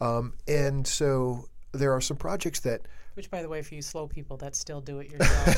Um, 0.00 0.34
and 0.46 0.86
so 0.86 1.46
there 1.72 1.92
are 1.92 2.00
some 2.00 2.16
projects 2.16 2.60
that 2.60 2.82
Which, 3.14 3.30
by 3.30 3.42
the 3.42 3.48
way, 3.48 3.62
for 3.62 3.74
you 3.74 3.82
slow 3.82 4.06
people, 4.06 4.36
that's 4.36 4.58
still 4.58 4.80
do 4.80 5.00
it 5.00 5.10
yourself. 5.10 5.56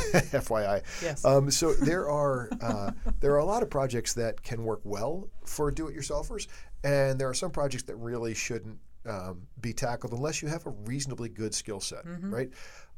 FYI. 0.48 0.82
Yes. 1.02 1.24
Um, 1.24 1.50
so 1.50 1.72
there 1.80 2.08
are 2.08 2.48
uh, 2.60 2.92
there 3.20 3.32
are 3.32 3.38
a 3.38 3.44
lot 3.44 3.62
of 3.62 3.70
projects 3.70 4.14
that 4.14 4.42
can 4.42 4.64
work 4.64 4.80
well 4.84 5.28
for 5.44 5.70
do-it-yourselfers, 5.70 6.46
and 6.82 7.20
there 7.20 7.28
are 7.28 7.34
some 7.34 7.50
projects 7.50 7.84
that 7.84 7.96
really 7.96 8.34
shouldn't 8.34 8.78
um, 9.08 9.42
be 9.60 9.72
tackled 9.72 10.12
unless 10.12 10.42
you 10.42 10.48
have 10.48 10.66
a 10.66 10.70
reasonably 10.70 11.28
good 11.28 11.54
skill 11.54 11.80
set, 11.80 12.04
right? 12.22 12.50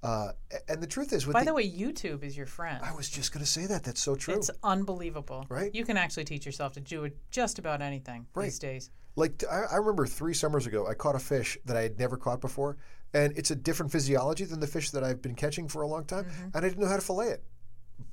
Uh, 0.02 0.32
and 0.68 0.82
the 0.82 0.86
truth 0.86 1.12
is, 1.12 1.26
with 1.26 1.34
by 1.34 1.40
the, 1.40 1.46
the 1.46 1.54
way, 1.54 1.70
YouTube 1.70 2.24
is 2.24 2.36
your 2.36 2.46
friend. 2.46 2.80
I 2.82 2.92
was 2.92 3.08
just 3.08 3.32
going 3.32 3.44
to 3.44 3.50
say 3.50 3.66
that. 3.66 3.84
That's 3.84 4.02
so 4.02 4.16
true. 4.16 4.34
It's 4.34 4.50
unbelievable. 4.64 5.46
Right? 5.48 5.72
You 5.72 5.84
can 5.84 5.96
actually 5.96 6.24
teach 6.24 6.44
yourself 6.44 6.72
to 6.72 6.80
do 6.80 7.04
it 7.04 7.16
just 7.30 7.60
about 7.60 7.80
anything 7.82 8.26
Right. 8.34 8.46
these 8.46 8.58
days. 8.58 8.90
Like 9.14 9.44
I 9.48 9.76
remember 9.76 10.06
three 10.06 10.34
summers 10.34 10.66
ago, 10.66 10.86
I 10.88 10.94
caught 10.94 11.14
a 11.14 11.20
fish 11.20 11.56
that 11.66 11.76
I 11.76 11.82
had 11.82 11.98
never 11.98 12.16
caught 12.16 12.40
before, 12.40 12.78
and 13.12 13.36
it's 13.36 13.50
a 13.50 13.54
different 13.54 13.92
physiology 13.92 14.44
than 14.44 14.58
the 14.58 14.66
fish 14.66 14.90
that 14.90 15.04
I've 15.04 15.20
been 15.20 15.34
catching 15.34 15.68
for 15.68 15.82
a 15.82 15.86
long 15.86 16.04
time, 16.04 16.26
and 16.42 16.56
I 16.56 16.60
didn't 16.60 16.78
know 16.80 16.88
how 16.88 16.96
to 16.96 17.02
fillet 17.02 17.28
it. 17.28 17.44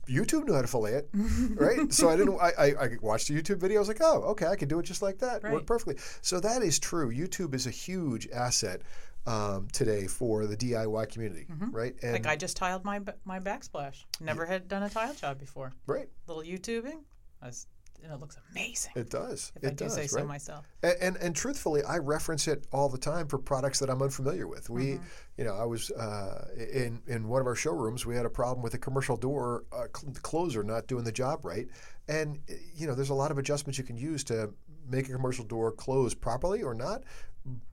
YouTube 0.08 0.46
knew 0.46 0.54
how 0.54 0.62
to 0.62 0.68
fillet 0.68 0.94
it, 0.94 1.10
right? 1.56 1.92
So 1.94 2.10
I 2.10 2.16
didn't. 2.16 2.40
I, 2.40 2.52
I, 2.58 2.66
I 2.66 2.90
watched 3.02 3.30
a 3.30 3.34
YouTube 3.34 3.60
video. 3.60 3.78
I 3.78 3.80
was 3.80 3.88
like, 3.88 4.02
oh, 4.02 4.24
okay, 4.32 4.48
I 4.48 4.56
can 4.56 4.68
do 4.68 4.80
it 4.80 4.84
just 4.84 5.02
like 5.02 5.20
that. 5.20 5.44
Right. 5.44 5.54
Worked 5.54 5.68
perfectly. 5.68 5.98
So 6.22 6.40
that 6.40 6.62
is 6.64 6.80
true. 6.80 7.12
YouTube 7.14 7.54
is 7.54 7.68
a 7.68 7.72
huge 7.72 8.28
asset 8.34 8.82
um, 9.28 9.68
today 9.72 10.08
for 10.08 10.48
the 10.48 10.58
DIY 10.58 11.10
community, 11.10 11.46
right? 11.72 11.94
And 12.02 12.14
Like 12.14 12.28
I 12.28 12.36
just 12.36 12.58
tiled 12.58 12.84
my 12.84 13.02
my 13.26 13.40
backsplash. 13.40 14.04
Never 14.20 14.46
had 14.46 14.68
done 14.68 14.84
a 14.84 14.90
tile 14.90 15.14
job 15.14 15.38
before. 15.40 15.74
right, 15.86 16.10
Little 16.28 16.44
YouTubing, 16.44 17.04
I 17.42 17.48
was, 17.48 17.68
and 18.04 18.12
it 18.14 18.20
looks 18.20 18.38
amazing. 18.52 18.92
it 18.96 19.10
does. 19.10 19.52
if 19.56 19.64
it 19.64 19.68
I 19.68 19.70
do 19.72 19.86
does, 19.86 19.94
say 19.94 20.08
so 20.08 20.18
right? 20.18 20.28
myself. 20.28 20.66
And, 20.84 20.96
and 21.02 21.18
and 21.18 21.36
truthfully, 21.36 21.84
I 21.84 21.98
reference 21.98 22.48
it 22.48 22.66
all 22.72 22.90
the 22.90 22.98
time 22.98 23.28
for 23.28 23.38
products 23.38 23.80
that 23.80 23.90
I'm 23.90 24.02
unfamiliar 24.02 24.48
with. 24.48 24.70
We, 24.70 24.84
Mm-hmm. 24.86 25.04
you 25.38 25.44
know, 25.46 25.56
I 25.56 25.66
was 25.66 25.92
uh, 25.92 26.48
in 26.58 27.02
in 27.08 27.28
one 27.28 27.42
of 27.42 27.48
our 27.48 27.56
showrooms. 27.56 28.06
We 28.06 28.16
had 28.16 28.26
a 28.26 28.30
problem 28.30 28.62
with 28.64 28.74
a 28.74 28.80
commercial 28.80 29.18
door 29.18 29.66
uh, 29.72 29.86
cl- 29.96 30.14
closer 30.22 30.64
not 30.64 30.88
doing 30.88 31.04
the 31.04 31.12
job 31.12 31.46
right, 31.46 31.68
and 32.08 32.40
uh, 32.50 32.54
you 32.76 32.88
know, 32.88 32.96
there's 32.96 33.10
a 33.10 33.14
lot 33.16 33.32
of 33.32 33.38
adjustments 33.38 33.78
you 33.78 33.84
can 33.84 33.98
use 33.98 34.24
to 34.26 34.54
make 34.88 35.08
a 35.10 35.12
commercial 35.12 35.46
door 35.46 35.72
close 35.72 36.14
properly 36.14 36.64
or 36.64 36.74
not. 36.74 37.04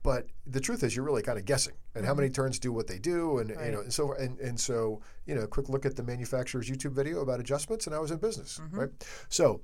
But 0.01 0.27
the 0.47 0.61
truth 0.61 0.81
is, 0.81 0.95
you're 0.95 1.03
really 1.05 1.21
kind 1.21 1.37
of 1.37 1.43
guessing, 1.45 1.73
and 1.93 2.05
how 2.05 2.13
many 2.13 2.29
turns 2.29 2.57
do 2.57 2.71
what 2.71 2.87
they 2.87 2.97
do, 2.99 3.39
and 3.39 3.49
you 3.49 3.55
Mm-hmm. 3.55 3.71
Know, 3.73 3.79
and 3.81 3.93
so 3.93 4.13
and, 4.13 4.39
and 4.39 4.59
so 4.59 5.01
you 5.25 5.35
know, 5.35 5.41
a 5.41 5.47
quick 5.47 5.67
look 5.69 5.85
at 5.85 5.95
the 5.97 6.03
manufacturer's 6.03 6.69
YouTube 6.69 6.93
video 6.93 7.19
about 7.21 7.39
adjustments, 7.41 7.85
and 7.85 7.93
I 7.95 7.99
was 7.99 8.09
in 8.11 8.17
business, 8.17 8.59
Mm-hmm. 8.63 8.79
right? 8.79 8.89
So 9.29 9.61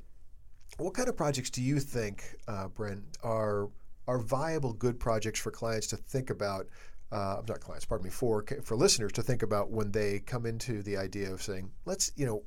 what 0.77 0.93
kind 0.93 1.07
of 1.07 1.15
projects 1.15 1.49
do 1.49 1.61
you 1.61 1.79
think, 1.79 2.35
uh, 2.47 2.67
Brent, 2.67 3.03
are 3.23 3.69
are 4.07 4.19
viable, 4.19 4.73
good 4.73 4.99
projects 4.99 5.39
for 5.39 5.51
clients 5.51 5.87
to 5.87 5.97
think 5.97 6.29
about? 6.29 6.67
Uh, 7.11 7.41
not 7.47 7.59
clients, 7.59 7.85
pardon 7.85 8.05
me, 8.05 8.09
for 8.09 8.43
for 8.63 8.75
listeners 8.75 9.11
to 9.11 9.21
think 9.21 9.43
about 9.43 9.69
when 9.69 9.91
they 9.91 10.19
come 10.19 10.45
into 10.45 10.81
the 10.81 10.97
idea 10.97 11.31
of 11.31 11.41
saying, 11.41 11.69
let's, 11.85 12.11
you 12.15 12.25
know, 12.25 12.43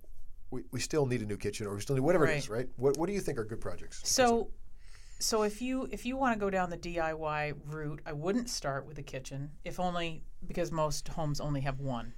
we, 0.50 0.62
we 0.72 0.80
still 0.80 1.06
need 1.06 1.22
a 1.22 1.26
new 1.26 1.36
kitchen, 1.36 1.66
or 1.66 1.74
we 1.74 1.80
still 1.80 1.94
need 1.94 2.02
whatever 2.02 2.26
it 2.26 2.38
is, 2.38 2.50
right? 2.50 2.68
What 2.76 2.96
What 2.96 3.06
do 3.06 3.12
you 3.12 3.20
think 3.20 3.38
are 3.38 3.44
good 3.44 3.60
projects? 3.60 4.00
So, 4.04 4.50
so 5.20 5.42
if 5.42 5.62
you 5.62 5.88
if 5.92 6.04
you 6.04 6.16
want 6.16 6.34
to 6.34 6.38
go 6.40 6.50
down 6.50 6.70
the 6.70 6.78
DIY 6.78 7.54
route, 7.66 8.00
I 8.04 8.12
wouldn't 8.12 8.50
start 8.50 8.86
with 8.86 8.98
a 8.98 9.02
kitchen, 9.02 9.50
if 9.64 9.78
only 9.78 10.24
because 10.46 10.72
most 10.72 11.08
homes 11.08 11.40
only 11.40 11.60
have 11.60 11.78
one. 11.80 12.12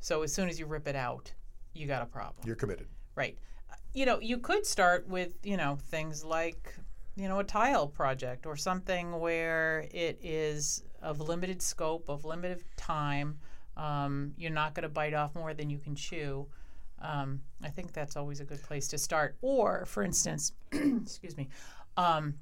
So 0.00 0.22
as 0.22 0.32
soon 0.32 0.48
as 0.48 0.58
you 0.58 0.64
rip 0.64 0.88
it 0.88 0.96
out, 0.96 1.32
you 1.74 1.86
got 1.86 2.02
a 2.02 2.06
problem. 2.06 2.46
You're 2.46 2.56
committed. 2.56 2.86
Right. 3.14 3.36
You 3.92 4.06
know, 4.06 4.20
you 4.20 4.38
could 4.38 4.64
start 4.66 5.08
with, 5.08 5.30
you 5.42 5.56
know, 5.56 5.78
things 5.88 6.24
like, 6.24 6.74
you 7.16 7.28
know, 7.28 7.40
a 7.40 7.44
tile 7.44 7.88
project 7.88 8.46
or 8.46 8.56
something 8.56 9.18
where 9.18 9.86
it 9.90 10.18
is 10.22 10.84
of 11.02 11.20
limited 11.20 11.60
scope, 11.60 12.08
of 12.08 12.24
limited 12.24 12.62
time. 12.76 13.38
Um, 13.76 14.32
you're 14.36 14.50
not 14.52 14.74
going 14.74 14.82
to 14.82 14.88
bite 14.88 15.14
off 15.14 15.34
more 15.34 15.54
than 15.54 15.70
you 15.70 15.78
can 15.78 15.94
chew. 15.96 16.46
Um, 17.02 17.40
I 17.62 17.68
think 17.68 17.92
that's 17.92 18.16
always 18.16 18.40
a 18.40 18.44
good 18.44 18.62
place 18.62 18.88
to 18.88 18.98
start. 18.98 19.36
Or, 19.40 19.84
for 19.86 20.02
instance, 20.02 20.52
excuse 20.72 21.36
me, 21.36 21.48
um, 21.96 22.34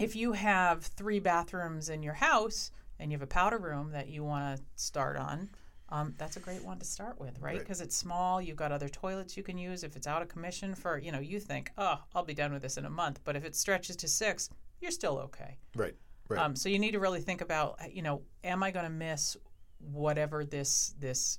if 0.00 0.14
you 0.14 0.32
have 0.32 0.84
three 0.84 1.20
bathrooms 1.20 1.88
in 1.88 2.02
your 2.02 2.14
house 2.14 2.70
and 2.98 3.10
you 3.10 3.16
have 3.16 3.22
a 3.22 3.26
powder 3.26 3.58
room 3.58 3.92
that 3.92 4.08
you 4.08 4.24
want 4.24 4.56
to 4.56 4.62
start 4.74 5.16
on, 5.16 5.50
um, 5.88 6.14
that's 6.18 6.36
a 6.36 6.40
great 6.40 6.64
one 6.64 6.78
to 6.78 6.84
start 6.84 7.20
with, 7.20 7.38
right? 7.40 7.52
Right. 7.52 7.58
Because 7.58 7.80
it's 7.80 7.96
small. 7.96 8.42
You've 8.42 8.56
got 8.56 8.72
other 8.72 8.88
toilets 8.88 9.36
you 9.36 9.42
can 9.42 9.56
use. 9.56 9.84
If 9.84 9.94
it's 9.96 10.06
out 10.06 10.20
of 10.22 10.28
commission 10.28 10.74
for, 10.74 10.98
you 10.98 11.12
know, 11.12 11.20
you 11.20 11.38
think, 11.38 11.70
oh, 11.78 11.98
I'll 12.14 12.24
be 12.24 12.34
done 12.34 12.52
with 12.52 12.62
this 12.62 12.76
in 12.76 12.84
a 12.84 12.90
month. 12.90 13.20
But 13.24 13.36
if 13.36 13.44
it 13.44 13.54
stretches 13.54 13.96
to 13.96 14.08
six, 14.08 14.50
you're 14.80 14.90
still 14.90 15.18
okay. 15.18 15.58
Right. 15.76 15.94
Right. 16.28 16.40
Um, 16.40 16.56
so 16.56 16.68
you 16.68 16.80
need 16.80 16.92
to 16.92 16.98
really 16.98 17.20
think 17.20 17.40
about, 17.40 17.78
you 17.92 18.02
know, 18.02 18.22
am 18.42 18.62
I 18.64 18.72
going 18.72 18.84
to 18.84 18.90
miss 18.90 19.36
whatever 19.78 20.44
this 20.44 20.94
this 20.98 21.38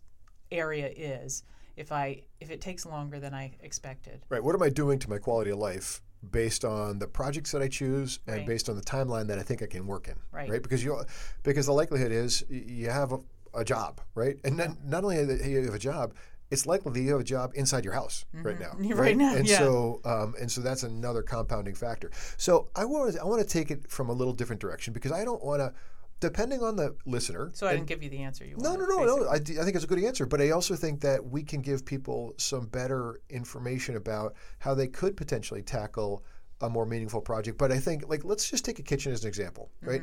area 0.51 0.88
is 0.96 1.44
if 1.75 1.92
I 1.92 2.24
if 2.39 2.51
it 2.51 2.62
takes 2.62 2.86
longer 2.86 3.20
than 3.20 3.34
I 3.34 3.54
expected? 3.60 4.25
Right. 4.30 4.42
What 4.42 4.56
am 4.56 4.63
I 4.63 4.70
doing 4.70 4.98
to 5.00 5.10
my 5.10 5.18
quality 5.18 5.51
of 5.51 5.58
life 5.58 6.01
based 6.32 6.63
on 6.63 7.00
the 7.00 7.08
projects 7.08 7.51
that 7.51 7.62
I 7.62 7.68
choose 7.68 8.20
and 8.27 8.38
Right. 8.38 8.48
based 8.48 8.70
on 8.70 8.75
the 8.75 8.82
timeline 8.82 9.27
that 9.27 9.39
I 9.39 9.44
think 9.44 9.62
I 9.62 9.66
can 9.66 9.86
work 9.86 10.08
in? 10.08 10.16
Right. 10.32 10.50
right? 10.50 10.63
Because 10.63 10.84
you 10.84 11.04
because 11.44 11.66
the 11.66 11.74
likelihood 11.74 12.13
is 12.13 12.46
you 12.50 12.89
have 12.89 13.12
a, 13.12 13.20
a 13.58 13.66
job, 13.66 14.00
right? 14.16 14.38
And 14.44 14.58
not, 14.58 14.84
not 14.86 15.04
only 15.04 15.24
that 15.26 15.46
you 15.46 15.64
have 15.66 15.74
a 15.74 15.80
job, 15.80 16.14
it's 16.50 16.66
likely 16.66 16.94
that 16.94 17.02
you 17.02 17.12
have 17.12 17.20
a 17.20 17.26
job 17.26 17.52
inside 17.56 17.84
your 17.84 17.94
house 17.94 18.24
right 18.34 18.58
now. 18.60 18.72
Right 18.96 19.18
now, 19.18 19.36
And 19.36 19.46
yeah. 19.48 19.58
so 19.60 20.00
um, 20.06 20.34
and 20.40 20.50
so 20.50 20.62
that's 20.62 20.84
another 20.84 21.22
compounding 21.22 21.76
factor. 21.76 22.10
So 22.38 22.70
I 22.76 22.86
want 22.86 23.18
I 23.20 23.26
want 23.26 23.42
to 23.42 23.48
take 23.48 23.70
it 23.72 23.92
from 23.92 24.08
a 24.10 24.14
little 24.14 24.34
different 24.34 24.62
direction 24.62 24.94
because 24.94 25.12
I 25.12 25.26
don't 25.26 25.44
want 25.44 25.60
to. 25.60 25.74
Depending 26.20 26.64
on 26.64 26.76
the 26.76 26.96
listener, 27.06 27.52
So 27.54 27.68
I 27.68 27.74
didn't 27.76 27.86
give 27.86 28.02
you 28.02 28.10
the 28.10 28.24
answer 28.24 28.44
you 28.44 28.56
no, 28.58 28.72
wanted. 28.72 28.88
no, 28.90 28.96
no, 28.96 28.98
basically. 29.06 29.24
no. 29.26 29.30
I, 29.30 29.38
d- 29.38 29.60
I 29.60 29.64
think 29.64 29.76
it's 29.76 29.86
a 29.86 29.88
good 29.88 30.04
answer, 30.04 30.26
but 30.26 30.42
I 30.42 30.50
also 30.50 30.76
think 30.76 31.00
that 31.02 31.24
we 31.24 31.44
can 31.44 31.62
give 31.62 31.86
people 31.86 32.34
some 32.38 32.66
better 32.66 33.20
information 33.30 33.98
about 33.98 34.34
how 34.58 34.74
they 34.74 34.88
could 34.88 35.16
potentially 35.16 35.62
tackle 35.62 36.24
a 36.62 36.70
more 36.72 36.88
meaningful 36.88 37.22
project. 37.22 37.60
But 37.60 37.72
I 37.72 37.78
think, 37.78 38.10
like, 38.10 38.26
let's 38.26 38.50
just 38.50 38.66
take 38.66 38.80
a 38.80 38.82
kitchen 38.82 39.12
as 39.12 39.22
an 39.22 39.28
example, 39.28 39.70
right? 39.84 40.02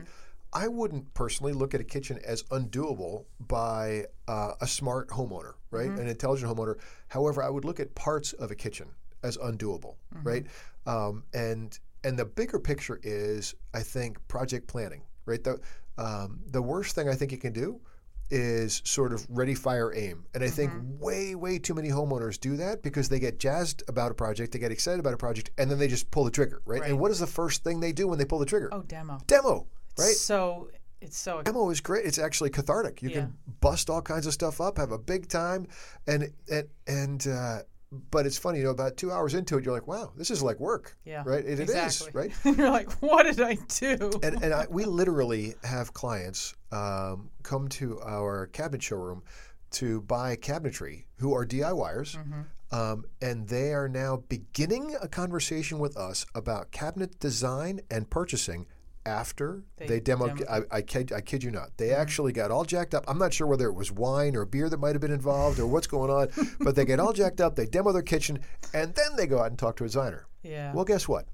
I 0.55 0.69
wouldn't 0.69 1.13
personally 1.15 1.53
look 1.53 1.75
at 1.75 1.81
a 1.81 1.85
kitchen 1.85 2.19
as 2.25 2.43
undoable 2.45 3.25
by 3.41 4.07
uh, 4.29 4.53
a 4.61 4.67
smart 4.67 5.09
homeowner, 5.09 5.55
right? 5.71 5.91
An 5.91 6.07
intelligent 6.07 6.51
homeowner. 6.51 6.77
However, 7.09 7.43
I 7.43 7.49
would 7.51 7.65
look 7.65 7.81
at 7.81 7.95
parts 7.95 8.33
of 8.35 8.51
a 8.51 8.55
kitchen 8.55 8.89
as 9.23 9.37
undoable, 9.39 9.97
right? 10.23 10.47
Um, 10.87 11.25
and 11.33 11.79
and 12.05 12.19
the 12.19 12.25
bigger 12.25 12.59
picture 12.59 13.01
is, 13.03 13.55
I 13.73 13.83
think, 13.83 14.27
project 14.29 14.69
planning, 14.69 15.03
right? 15.27 15.43
The 15.43 15.59
um, 15.99 16.41
the 16.47 16.63
worst 16.63 16.95
thing 16.95 17.09
I 17.09 17.15
think 17.15 17.33
you 17.33 17.39
can 17.39 17.53
do 17.53 17.81
is 18.31 18.81
sort 18.85 19.13
of 19.13 19.27
ready, 19.29 19.55
fire, 19.55 19.93
aim. 19.95 20.25
And 20.35 20.43
I 20.43 20.49
think 20.49 20.73
way, 20.99 21.35
way 21.35 21.59
too 21.59 21.75
many 21.75 21.89
homeowners 21.91 22.41
do 22.41 22.57
that 22.57 22.83
because 22.83 23.09
they 23.09 23.21
get 23.21 23.39
jazzed 23.39 23.83
about 23.87 24.11
a 24.11 24.15
project, 24.15 24.53
they 24.53 24.59
get 24.59 24.73
excited 24.73 24.99
about 24.99 25.15
a 25.15 25.19
project, 25.19 25.51
and 25.59 25.71
then 25.71 25.79
they 25.79 25.89
just 25.89 26.11
pull 26.11 26.25
the 26.25 26.31
trigger, 26.31 26.63
right? 26.65 26.83
And 26.83 26.99
what 26.99 27.11
is 27.11 27.19
the 27.19 27.27
first 27.27 27.63
thing 27.65 27.81
they 27.81 27.93
do 27.93 28.09
when 28.09 28.19
they 28.19 28.25
pull 28.25 28.39
the 28.39 28.47
trigger? 28.47 28.71
Oh, 28.73 28.83
demo. 28.83 29.21
Demo, 29.27 29.67
right? 29.99 30.15
So 30.15 30.69
it's 31.01 31.17
so 31.19 31.43
Demo 31.43 31.69
is 31.71 31.81
great. 31.81 32.05
It's 32.07 32.19
actually 32.19 32.51
cathartic. 32.51 33.03
You 33.03 33.11
Yeah. 33.11 33.15
can 33.21 33.35
bust 33.61 33.91
all 33.91 34.03
kinds 34.03 34.27
of 34.27 34.33
stuff 34.33 34.61
up, 34.61 34.79
have 34.79 34.93
a 34.93 34.99
big 34.99 35.29
time, 35.29 35.67
and 36.07 36.31
and 36.51 36.69
and. 36.87 37.27
Uh, 37.27 37.59
but 38.11 38.27
it's 38.27 38.37
funny, 38.37 38.59
you 38.59 38.65
know. 38.65 38.71
About 38.71 38.97
two 38.97 39.13
hours 39.13 39.35
into 39.35 39.57
it, 39.57 39.65
you're 39.65 39.73
like, 39.73 39.87
"Wow, 39.87 40.13
this 40.17 40.31
is 40.33 40.43
like 40.43 40.59
work." 40.59 40.97
yeah, 41.05 41.23
Right. 41.25 41.45
It, 41.45 41.61
it 41.61 41.69
is 41.69 41.75
exactly. 42.01 42.11
right. 42.23 42.33
You're 42.59 42.71
like, 42.71 42.91
what 42.95 43.23
did 43.23 43.41
I 43.41 43.55
do? 43.69 44.11
and 44.21 44.43
and 44.43 44.53
I, 44.53 44.67
we 44.71 44.85
literally 44.85 45.55
have 45.63 45.93
clients 45.93 46.55
um, 46.73 47.31
come 47.45 47.69
to 47.69 48.01
our 48.01 48.49
cabinet 48.49 48.83
showroom 48.83 49.23
to 49.73 50.01
buy 50.03 50.35
cabinetry 50.35 51.05
who 51.19 51.35
are 51.35 51.47
DIYers, 51.47 52.17
Mm-hmm. 52.17 52.41
um, 52.77 53.05
and 53.23 53.47
they 53.47 53.73
are 53.73 53.89
now 53.89 54.25
beginning 54.29 54.97
a 55.01 55.07
conversation 55.07 55.79
with 55.79 55.97
us 55.97 56.27
about 56.35 56.73
cabinet 56.73 57.21
design 57.21 57.81
and 57.93 58.11
purchasing. 58.11 58.67
After 59.07 59.63
they, 59.77 59.87
They 59.87 60.01
demo, 60.01 60.29
demo- 60.29 60.47
I, 60.51 60.79
I, 60.79 60.83
kid, 60.83 61.13
I 61.13 61.21
kid 61.21 61.43
you 61.43 61.51
not, 61.51 61.77
they 61.77 61.89
mm-hmm. 61.89 62.01
actually 62.01 62.33
got 62.33 62.51
all 62.51 62.65
jacked 62.65 62.95
up. 62.95 63.05
I'm 63.07 63.19
not 63.19 63.35
sure 63.35 63.47
whether 63.47 63.67
it 63.67 63.75
was 63.75 63.93
wine 63.93 64.35
or 64.35 64.47
beer 64.47 64.71
that 64.71 64.81
might 64.81 64.95
have 64.95 65.03
been 65.03 65.13
involved 65.13 65.59
or 65.59 65.67
what's 65.67 65.87
going 65.87 66.11
on, 66.11 66.29
but 66.61 66.75
they 66.75 66.87
get 66.87 67.01
all 67.01 67.13
jacked 67.13 67.41
up. 67.41 67.55
They 67.55 67.67
demo 67.67 67.93
their 67.93 68.03
kitchen, 68.03 68.39
and 68.73 68.95
then 68.95 69.17
they 69.17 69.27
go 69.27 69.41
out 69.41 69.49
and 69.49 69.59
talk 69.59 69.77
to 69.77 69.85
a 69.85 69.87
designer. 69.87 70.27
yeah. 70.43 70.73
Well, 70.73 70.87
guess 70.87 71.07
what? 71.07 71.27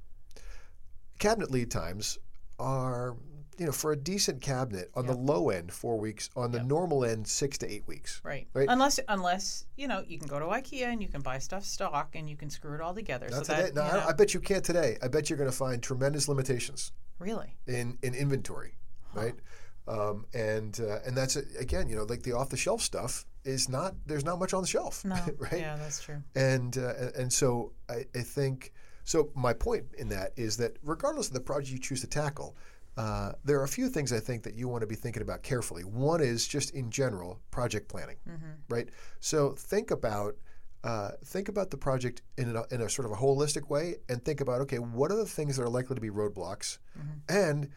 Cabinet 1.20 1.50
lead 1.52 1.70
times 1.70 2.18
are, 2.58 3.16
you 3.56 3.66
know, 3.66 3.72
for 3.72 3.92
a 3.92 3.96
decent 3.96 4.40
cabinet 4.40 4.90
on 4.94 5.06
the 5.06 5.14
low 5.14 5.50
end, 5.50 5.70
four 5.70 5.98
weeks. 5.98 6.28
On 6.34 6.50
the 6.50 6.62
normal 6.64 7.04
end, 7.04 7.28
six 7.28 7.58
to 7.58 7.70
eight 7.70 7.86
weeks. 7.86 8.20
Right. 8.24 8.48
Right. 8.54 8.66
Unless, 8.68 9.00
unless 9.06 9.66
you 9.76 9.86
know, 9.86 10.02
you 10.08 10.18
can 10.18 10.26
go 10.28 10.38
to 10.40 10.46
IKEA 10.46 10.86
and 10.86 11.02
you 11.02 11.08
can 11.08 11.20
buy 11.20 11.38
stuff 11.38 11.64
stock 11.64 12.16
and 12.16 12.28
you 12.28 12.36
can 12.36 12.50
screw 12.50 12.74
it 12.74 12.80
all 12.80 12.94
together. 12.94 13.28
Not 13.30 13.46
so 13.46 13.54
today. 13.54 13.66
that 13.66 13.74
no, 13.74 13.84
you 13.84 13.90
I, 13.90 13.92
know, 13.92 14.04
I 14.08 14.12
bet 14.12 14.34
you 14.34 14.40
can't 14.40 14.64
today. 14.64 14.96
I 15.02 15.08
bet 15.08 15.28
you're 15.28 15.36
going 15.36 15.50
to 15.50 15.56
find 15.56 15.82
tremendous 15.82 16.26
limitations 16.26 16.92
really. 17.20 17.54
in, 17.66 17.96
in 18.02 18.14
inventory, 18.14 18.74
right? 19.14 19.34
Um, 19.88 20.26
and 20.34 20.78
uh, 20.80 20.98
and 21.06 21.16
that's 21.16 21.36
again, 21.36 21.88
you 21.88 21.96
know, 21.96 22.04
like 22.04 22.22
the 22.22 22.32
off 22.32 22.48
the 22.50 22.56
shelf 22.56 22.80
stuff 22.82 23.24
is 23.44 23.68
not. 23.68 23.94
There's 24.06 24.24
not 24.24 24.38
much 24.38 24.52
on 24.54 24.62
the 24.62 24.68
shelf, 24.68 25.04
No. 25.04 25.16
right? 25.38 25.60
Yeah, 25.60 25.76
that's 25.76 26.02
true. 26.02 26.22
And 26.34 26.76
uh, 26.76 26.92
and- 27.16 27.32
so 27.32 27.72
I, 27.88 28.04
I 28.14 28.20
think 28.20 28.72
so. 29.04 29.30
My 29.34 29.52
point 29.52 29.84
in 29.98 30.08
that 30.10 30.32
is 30.36 30.56
that 30.58 30.76
regardless 30.82 31.28
of 31.28 31.32
the 31.34 31.40
project 31.40 31.72
you 31.72 31.78
choose 31.78 32.00
to 32.02 32.06
tackle, 32.06 32.56
uh, 32.96 33.32
there 33.44 33.58
are 33.58 33.64
a 33.64 33.68
few 33.68 33.88
things 33.88 34.12
I 34.12 34.20
think 34.20 34.42
that 34.44 34.54
you 34.54 34.68
want 34.68 34.82
to 34.82 34.86
be 34.86 34.94
thinking 34.94 35.22
about 35.22 35.42
carefully. 35.42 35.82
One 35.84 36.20
is 36.20 36.46
just 36.46 36.70
in 36.72 36.90
general 36.90 37.40
project 37.50 37.88
planning, 37.88 38.16
right? 38.68 38.88
So 39.20 39.52
think 39.52 39.90
about 39.90 40.36
uh, 40.84 41.10
think 41.24 41.48
about 41.48 41.70
the 41.70 41.76
project 41.76 42.22
in 42.38 42.56
a, 42.56 42.64
in 42.70 42.80
a 42.80 42.88
sort 42.88 43.06
of 43.06 43.12
a 43.12 43.16
holistic 43.16 43.68
way, 43.68 43.96
and 44.08 44.24
think 44.24 44.40
about 44.40 44.60
okay, 44.62 44.78
what 44.78 45.10
are 45.10 45.16
the 45.16 45.26
things 45.26 45.56
that 45.56 45.62
are 45.62 45.68
likely 45.68 45.94
to 45.94 46.00
be 46.00 46.10
roadblocks, 46.10 46.78
and 47.28 47.68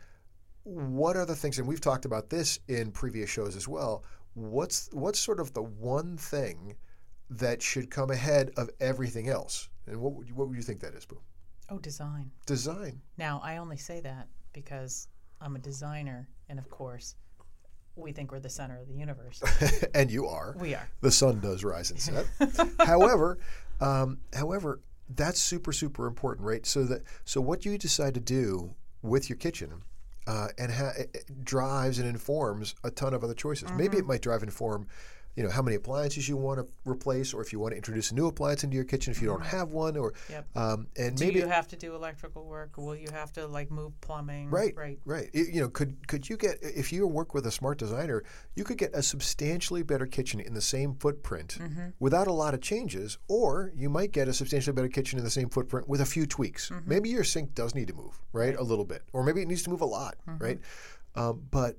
what 0.64 1.16
are 1.16 1.26
the 1.26 1.36
things? 1.36 1.60
And 1.60 1.68
we've 1.68 1.82
talked 1.82 2.06
about 2.06 2.30
this 2.30 2.60
in 2.68 2.92
previous 2.92 3.30
shows 3.30 3.56
as 3.56 3.68
well. 3.68 4.04
What's 4.36 4.90
what's 4.94 5.20
sort 5.20 5.40
of 5.40 5.54
the 5.54 5.64
one 5.64 6.18
thing 6.18 6.76
that 7.30 7.62
should 7.62 7.90
come 7.90 8.12
ahead 8.12 8.52
of 8.58 8.70
everything 8.80 9.28
else? 9.28 9.70
And 9.88 9.98
what 9.98 10.14
would 10.14 10.28
you, 10.28 10.36
what 10.36 10.48
would 10.48 10.56
you 10.56 10.64
think 10.64 10.80
that 10.82 10.94
is, 10.94 11.06
Boo? 11.06 11.20
Oh, 11.70 11.80
design. 11.80 12.32
Design. 12.46 13.02
Now, 13.18 13.42
I 13.44 13.58
only 13.58 13.78
say 13.78 14.00
that 14.02 14.28
because 14.54 15.08
I'm 15.42 15.56
a 15.56 15.60
designer, 15.60 16.30
and 16.50 16.60
of 16.60 16.70
course, 16.70 17.16
we 17.96 18.12
think 18.12 18.32
we're 18.32 18.40
the 18.40 18.50
center 18.50 18.80
of 18.80 18.88
the 18.88 18.94
universe. 18.94 19.42
and 19.94 20.10
you 20.10 20.28
are. 20.28 20.56
we 20.60 20.74
are. 20.74 20.90
The 21.02 21.12
sun 21.12 21.40
does 21.40 21.64
rise 21.64 21.92
and 21.92 22.00
set. 22.00 22.26
however, 22.88 23.40
um, 23.82 24.20
however, 24.34 24.82
that's 25.10 25.40
super 25.40 25.72
super 25.72 26.08
important, 26.08 26.48
right? 26.48 26.66
So 26.66 26.84
that 26.86 27.04
so 27.26 27.42
what 27.42 27.66
you 27.66 27.78
decide 27.78 28.14
to 28.16 28.20
do 28.20 28.74
with 29.02 29.30
your 29.30 29.38
kitchen. 29.38 29.84
Uh, 30.26 30.48
and 30.58 30.72
ha- 30.72 30.94
drives 31.44 32.00
and 32.00 32.08
informs 32.08 32.76
a 32.86 32.90
ton 32.90 33.14
of 33.14 33.26
other 33.26 33.34
choices. 33.34 33.70
Maybe 33.74 33.98
it 33.98 34.06
might 34.06 34.22
drive 34.22 34.42
and 34.42 34.48
inform, 34.48 34.88
you 35.36 35.44
know, 35.44 35.50
how 35.50 35.62
many 35.64 35.76
appliances 35.76 36.30
you 36.30 36.38
want 36.38 36.60
to 36.60 36.68
replace, 36.90 37.34
or 37.34 37.42
if 37.42 37.52
you 37.52 37.60
want 37.60 37.72
to 37.72 37.76
introduce 37.76 38.12
a 38.12 38.16
new 38.16 38.28
appliance 38.28 38.64
into 38.64 38.76
your 38.76 38.84
kitchen 38.86 39.12
if 39.12 39.20
you 39.22 39.28
don't 39.28 39.44
have 39.44 39.70
one, 39.70 39.98
or 39.98 40.14
Yep. 40.30 40.48
um, 40.56 40.88
and 40.96 41.18
Do 41.18 41.26
maybe 41.26 41.40
you 41.40 41.48
have 41.48 41.68
to 41.70 41.76
do 41.76 41.96
electrical 41.96 42.46
work? 42.46 42.78
Will 42.78 42.96
you 42.96 43.08
have 43.12 43.32
to 43.34 43.48
like 43.48 43.72
move 43.72 44.00
plumbing? 44.02 44.50
Right, 44.52 44.76
Right. 44.76 45.00
right. 45.06 45.30
It- 45.34 45.54
you 45.54 45.62
know, 45.62 45.70
could 45.70 46.08
could 46.08 46.30
you 46.30 46.38
get 46.38 46.60
if 46.62 46.94
you 46.94 47.08
work 47.08 47.34
with 47.34 47.48
a 47.48 47.52
smart 47.52 47.80
designer, 47.80 48.24
you 48.56 48.64
could 48.64 48.78
get 48.78 48.92
a 48.94 49.02
substantially 49.02 49.82
better 49.82 50.06
kitchen 50.06 50.40
in 50.40 50.54
the 50.54 50.62
same 50.62 50.94
footprint 50.96 51.58
Mm-hmm. 51.60 51.88
without 52.00 52.28
a 52.28 52.34
lot 52.34 52.54
of 52.54 52.62
changes, 52.62 53.18
or 53.28 53.72
you 53.76 53.90
might 53.90 54.12
get 54.12 54.28
a 54.28 54.34
substantially 54.34 54.74
better 54.76 54.88
kitchen 54.88 55.18
in 55.18 55.26
the 55.26 55.32
same 55.32 55.50
footprint 55.50 55.88
with 55.90 56.02
a 56.02 56.06
few 56.06 56.26
tweaks. 56.28 56.70
Mm-hmm. 56.70 56.90
Maybe 56.90 57.10
your 57.10 57.24
sink 57.24 57.56
does 57.56 57.74
need 57.74 57.88
to 57.88 57.94
move, 57.96 58.22
right, 58.34 58.56
a 58.56 58.64
little 58.64 58.86
bit, 58.86 59.02
or 59.14 59.24
maybe 59.24 59.42
it 59.42 59.48
needs 59.48 59.64
to 59.64 59.70
move 59.72 59.82
a 59.82 59.86
lot, 59.86 60.16
right? 60.40 60.60
Um, 61.16 61.42
but 61.50 61.78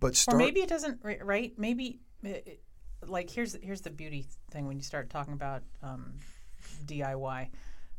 but 0.00 0.24
Or 0.28 0.36
maybe 0.38 0.60
it 0.60 0.68
doesn't. 0.70 1.00
Right? 1.04 1.52
Maybe. 1.58 2.00
uh, 2.24 2.28
it- 2.28 2.62
Like 3.08 3.30
here's 3.30 3.56
here's 3.62 3.80
the 3.80 3.90
beauty 3.90 4.26
thing 4.50 4.66
when 4.66 4.76
you 4.76 4.82
start 4.82 5.10
talking 5.10 5.34
about 5.34 5.62
um, 5.82 6.14
DIY 6.86 7.48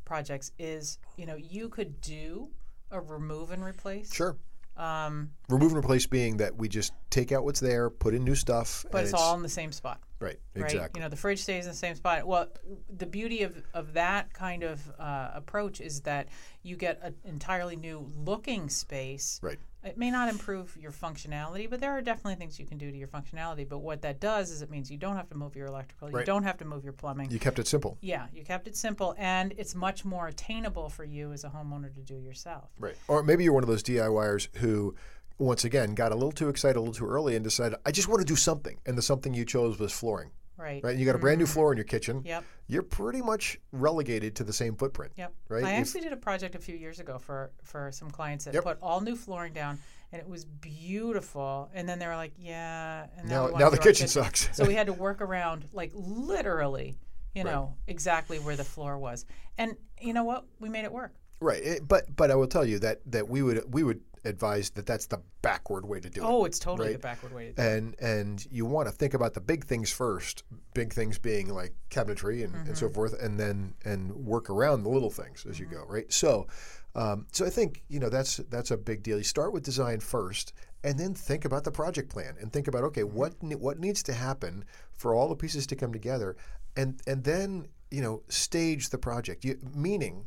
projects 0.06 0.52
is 0.60 1.00
you 1.18 1.26
know 1.26 1.36
you 1.36 1.70
could 1.70 2.00
do 2.02 2.50
a 2.92 3.00
remove 3.00 3.52
and 3.52 3.64
replace. 3.64 4.14
sure. 4.14 4.38
Um, 4.78 5.32
Remove 5.48 5.72
and 5.72 5.80
replace 5.80 6.06
being 6.06 6.38
that 6.38 6.58
we 6.58 6.68
just 6.68 6.92
take 7.10 7.32
out 7.32 7.46
what's 7.46 7.62
there, 7.62 7.90
put 7.90 8.14
in 8.14 8.26
new 8.26 8.36
stuff, 8.36 8.86
but 8.92 8.98
and 9.00 9.06
it's 9.06 9.14
all 9.14 9.34
in 9.36 9.42
the 9.42 9.48
same 9.48 9.72
spot. 9.72 10.02
right, 10.20 10.38
right? 10.54 10.66
exactly. 10.66 11.00
You 11.00 11.06
know, 11.06 11.10
the 11.10 11.16
fridge 11.16 11.42
stays 11.42 11.64
in 11.64 11.72
the 11.72 11.78
same 11.78 11.96
spot. 11.96 12.28
Well, 12.28 12.50
the 12.90 13.06
beauty 13.06 13.44
of, 13.44 13.56
of 13.74 13.94
that 13.94 14.34
kind 14.34 14.64
of 14.64 14.82
uh, 15.00 15.32
approach 15.34 15.80
is 15.80 16.02
that 16.02 16.28
you 16.62 16.76
get 16.76 17.00
an 17.02 17.16
entirely 17.24 17.78
new 17.78 18.06
looking 18.18 18.68
space. 18.68 19.40
Right. 19.42 19.60
It 19.86 19.98
may 20.00 20.10
not 20.10 20.30
improve 20.30 20.76
your 20.82 20.92
functionality, 20.92 21.70
but 21.70 21.80
there 21.80 21.92
are 21.92 22.02
definitely 22.02 22.36
things 22.36 22.60
you 22.60 22.66
can 22.66 22.80
do 22.80 22.90
to 22.92 22.98
your 22.98 23.08
functionality. 23.08 23.70
But 23.70 23.80
what 23.80 24.02
that 24.02 24.20
does 24.20 24.50
is 24.50 24.64
it 24.64 24.72
means 24.72 24.90
you 24.90 24.98
don't 24.98 25.16
have 25.16 25.30
to 25.30 25.36
move 25.36 25.56
your 25.56 25.68
electrical, 25.68 26.10
you 26.12 26.26
don't 26.26 26.44
have 26.44 26.58
to 26.58 26.66
move 26.66 26.84
your 26.84 26.94
plumbing. 26.94 27.30
You 27.30 27.40
kept 27.40 27.60
it 27.60 27.68
simple. 27.68 27.98
yeah, 28.02 28.26
you 28.34 28.44
kept 28.44 28.68
it 28.68 28.76
simple, 28.76 29.14
and 29.18 29.54
it's 29.58 29.76
much 29.76 30.04
more 30.04 30.28
attainable 30.28 30.90
for 30.90 31.04
you 31.04 31.32
as 31.32 31.44
a 31.44 31.50
homeowner 31.50 31.94
to 31.94 32.02
do 32.02 32.16
yourself. 32.16 32.72
Right. 32.80 32.96
Or 33.08 33.22
maybe 33.22 33.44
you're 33.44 33.54
one 33.54 33.64
of 33.64 33.70
those 33.70 33.84
DIYers 33.84 34.48
who, 34.58 34.96
once 35.38 35.64
again, 35.64 35.94
got 35.94 36.12
a 36.12 36.16
little 36.16 36.32
too 36.32 36.50
excited 36.50 36.78
a 36.78 36.80
little 36.80 36.96
too 36.96 37.08
early 37.08 37.36
and 37.36 37.44
decided, 37.44 37.78
I 37.86 37.92
just 37.92 38.08
want 38.08 38.22
to 38.22 38.26
do 38.26 38.36
something. 38.36 38.80
And 38.88 38.98
the 38.98 39.04
something 39.04 39.36
you 39.36 39.46
chose 39.46 39.78
was 39.78 39.92
flooring. 39.94 40.32
Right. 40.58 40.84
Right. 40.84 40.92
And 40.92 41.00
you 41.00 41.06
got 41.06 41.16
a 41.16 41.20
brand 41.20 41.40
new 41.40 41.46
mm-hmm. 41.46 41.54
floor 41.54 41.72
in 41.72 41.78
your 41.78 41.86
kitchen. 41.86 42.22
Yep. 42.26 42.44
You're 42.68 42.82
pretty 42.84 43.22
much 43.22 43.60
relegated 43.72 44.36
to 44.38 44.44
the 44.44 44.54
same 44.54 44.76
footprint. 44.76 45.14
Yep. 45.18 45.34
Right? 45.50 45.64
I 45.64 45.74
If- 45.74 45.80
actually 45.82 46.02
did 46.02 46.14
a 46.14 46.18
project 46.18 46.56
a 46.56 46.60
few 46.60 46.76
years 46.76 47.00
ago 47.00 47.18
for 47.20 47.52
for 47.64 47.92
some 47.92 48.10
clients 48.10 48.46
that 48.46 48.54
Yep. 48.54 48.64
put 48.64 48.78
all 48.82 49.02
new 49.02 49.16
flooring 49.16 49.54
down, 49.54 49.80
and 50.12 50.22
it 50.22 50.28
was 50.28 50.46
beautiful. 50.46 51.70
And 51.74 51.88
then 51.88 52.00
they 52.00 52.08
were 52.08 52.16
like, 52.16 52.34
"Yeah," 52.38 53.08
and 53.18 53.30
Now- 53.30 53.48
now 53.48 53.70
the 53.70 53.78
our 53.78 53.84
kitchen 53.84 54.08
sucks. 54.08 54.50
so 54.56 54.66
we 54.66 54.74
had 54.80 54.88
to 54.88 54.94
work 54.94 55.22
around, 55.22 55.66
like 55.74 55.92
literally, 55.94 56.98
you 57.34 57.44
know, 57.44 57.76
exactly 57.88 58.40
where 58.40 58.56
the 58.56 58.64
floor 58.64 58.98
was. 58.98 59.26
And 59.58 59.76
you 60.02 60.14
know 60.14 60.24
what? 60.24 60.46
We 60.60 60.70
made 60.70 60.86
it 60.86 60.92
work. 60.92 61.14
Right. 61.40 61.62
It- 61.62 61.88
but 61.88 62.16
but 62.16 62.32
I 62.32 62.36
will 62.36 62.48
tell 62.48 62.66
you 62.66 62.80
that 62.80 63.02
that 63.12 63.28
we 63.28 63.42
would 63.42 63.74
we 63.74 63.84
would 63.84 64.02
advise 64.26 64.70
that 64.72 64.86
that's 64.86 65.06
the 65.06 65.22
backward 65.42 65.86
way 65.86 66.00
to 66.00 66.10
do 66.10 66.22
it. 66.22 66.26
Oh, 66.28 66.46
it's 66.46 66.60
totally 66.60 66.88
Right. 66.90 66.94
the 66.94 67.00
backward 67.00 67.34
way 67.34 67.48
to 67.48 67.54
do 67.54 67.62
it. 67.62 67.66
and 67.78 67.96
and 68.00 68.48
you 68.52 68.66
want 68.66 68.88
to 68.88 68.94
think 68.94 69.14
about 69.14 69.34
the 69.34 69.42
big 69.42 69.66
things 69.66 69.92
first 69.92 70.44
big 70.74 70.94
things 70.94 71.18
being 71.18 71.50
like 71.50 71.74
cabinetry 71.90 72.44
and, 72.44 72.54
and 72.56 72.66
Mm-hmm. 72.66 72.74
so 72.74 72.90
forth 72.90 73.14
and 73.22 73.40
then 73.40 73.74
and 73.86 74.12
work 74.16 74.50
around 74.50 74.84
the 74.84 74.90
little 74.90 75.10
things 75.12 75.46
as 75.50 75.60
you 75.60 75.66
Mm-hmm. 75.68 75.76
go 75.76 75.86
right 75.88 76.12
so 76.12 76.48
um, 76.96 77.28
so 77.32 77.46
i 77.46 77.50
think 77.50 77.84
you 77.88 78.00
know 78.00 78.10
that's 78.10 78.38
that's 78.50 78.72
a 78.72 78.78
big 78.78 79.04
deal 79.04 79.18
you 79.18 79.24
start 79.24 79.54
with 79.54 79.64
design 79.64 80.00
first 80.00 80.54
and 80.84 81.00
then 81.00 81.14
think 81.14 81.46
about 81.46 81.64
the 81.64 81.72
project 81.72 82.10
plan 82.10 82.36
and 82.40 82.52
think 82.52 82.68
about 82.68 82.84
okay 82.84 83.02
Mm-hmm. 83.04 83.16
what 83.18 83.34
what 83.60 83.80
needs 83.80 84.02
to 84.04 84.14
happen 84.14 84.66
for 84.94 85.14
all 85.14 85.28
the 85.30 85.36
pieces 85.36 85.68
to 85.68 85.76
come 85.76 85.92
together 85.94 86.36
and 86.76 87.02
and 87.08 87.24
then 87.24 87.68
you 87.92 88.02
know 88.02 88.24
stage 88.30 88.90
the 88.90 88.98
project 88.98 89.46
you, 89.46 89.58
meaning 89.74 90.26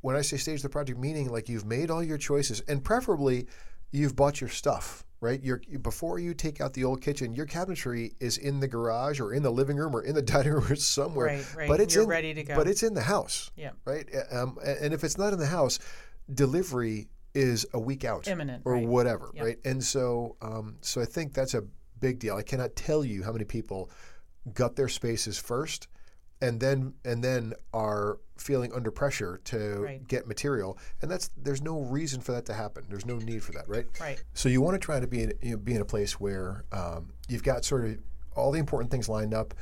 when 0.00 0.16
I 0.16 0.22
say 0.22 0.36
stage 0.36 0.62
the 0.62 0.68
project, 0.68 0.98
meaning 0.98 1.28
like 1.30 1.48
you've 1.48 1.66
made 1.66 1.90
all 1.90 2.02
your 2.02 2.18
choices, 2.18 2.60
and 2.68 2.82
preferably 2.82 3.46
you've 3.90 4.16
bought 4.16 4.40
your 4.40 4.48
stuff, 4.48 5.04
right? 5.20 5.42
You're, 5.42 5.60
before 5.82 6.18
you 6.18 6.32
take 6.32 6.60
out 6.60 6.72
the 6.74 6.84
old 6.84 7.02
kitchen, 7.02 7.34
your 7.34 7.46
cabinetry 7.46 8.12
is 8.20 8.38
in 8.38 8.60
the 8.60 8.68
garage 8.68 9.20
or 9.20 9.34
in 9.34 9.42
the 9.42 9.50
living 9.50 9.76
room 9.76 9.94
or 9.94 10.02
in 10.02 10.14
the 10.14 10.22
dining 10.34 10.52
room 10.52 10.64
or 10.70 10.76
somewhere. 10.76 11.26
Right, 11.26 11.54
right. 11.56 11.68
But 11.68 11.80
it's 11.80 11.94
You're 11.94 12.04
in, 12.04 12.08
ready 12.10 12.34
to 12.34 12.42
go. 12.44 12.54
But 12.56 12.66
it's 12.68 12.82
in 12.82 12.94
the 12.94 13.02
house, 13.02 13.50
Yeah. 13.56 13.70
right? 13.84 14.08
Um, 14.32 14.58
and 14.64 14.94
if 14.94 15.04
it's 15.04 15.18
not 15.18 15.32
in 15.32 15.38
the 15.38 15.46
house, 15.46 15.78
delivery 16.32 17.08
is 17.34 17.66
a 17.74 17.78
week 17.78 18.04
out 18.04 18.26
Imminent, 18.26 18.62
or 18.64 18.74
right. 18.74 18.86
whatever, 18.86 19.30
Yep. 19.34 19.44
right? 19.44 19.58
And 19.64 19.82
so, 19.82 20.36
um, 20.42 20.76
so 20.80 21.00
I 21.00 21.04
think 21.04 21.32
that's 21.34 21.54
a 21.54 21.62
big 22.00 22.18
deal. 22.18 22.36
I 22.36 22.42
cannot 22.42 22.74
tell 22.74 23.04
you 23.04 23.22
how 23.22 23.32
many 23.32 23.44
people 23.44 23.90
gut 24.54 24.74
their 24.76 24.88
spaces 24.88 25.38
first 25.38 25.86
and 26.42 26.60
then 26.60 26.94
and 27.04 27.22
then 27.22 27.54
are 27.74 28.18
feeling 28.36 28.72
under 28.72 28.90
pressure 28.90 29.40
to 29.44 29.80
Right. 29.82 30.08
get 30.08 30.26
material. 30.26 30.78
And 31.02 31.10
that's 31.10 31.28
there's 31.36 31.60
no 31.62 31.80
reason 31.80 32.20
for 32.20 32.32
that 32.32 32.46
to 32.46 32.54
happen. 32.54 32.84
There's 32.88 33.04
no 33.06 33.18
need 33.18 33.42
for 33.42 33.52
that 33.52 33.68
right? 33.68 33.86
Right. 34.00 34.22
so 34.34 34.48
you 34.48 34.60
want 34.62 34.74
to 34.74 34.78
try 34.78 34.98
to 35.00 35.06
be 35.06 35.22
in, 35.24 35.32
you 35.42 35.50
know, 35.52 35.56
be 35.58 35.74
in 35.74 35.80
a 35.82 35.84
place 35.84 36.18
where 36.18 36.64
um, 36.72 37.12
you've 37.28 37.42
got 37.42 37.64
sort 37.64 37.84
of 37.84 37.98
all 38.34 38.50
the 38.50 38.58
important 38.58 38.90
things 38.90 39.08
lined 39.08 39.34
up 39.34 39.52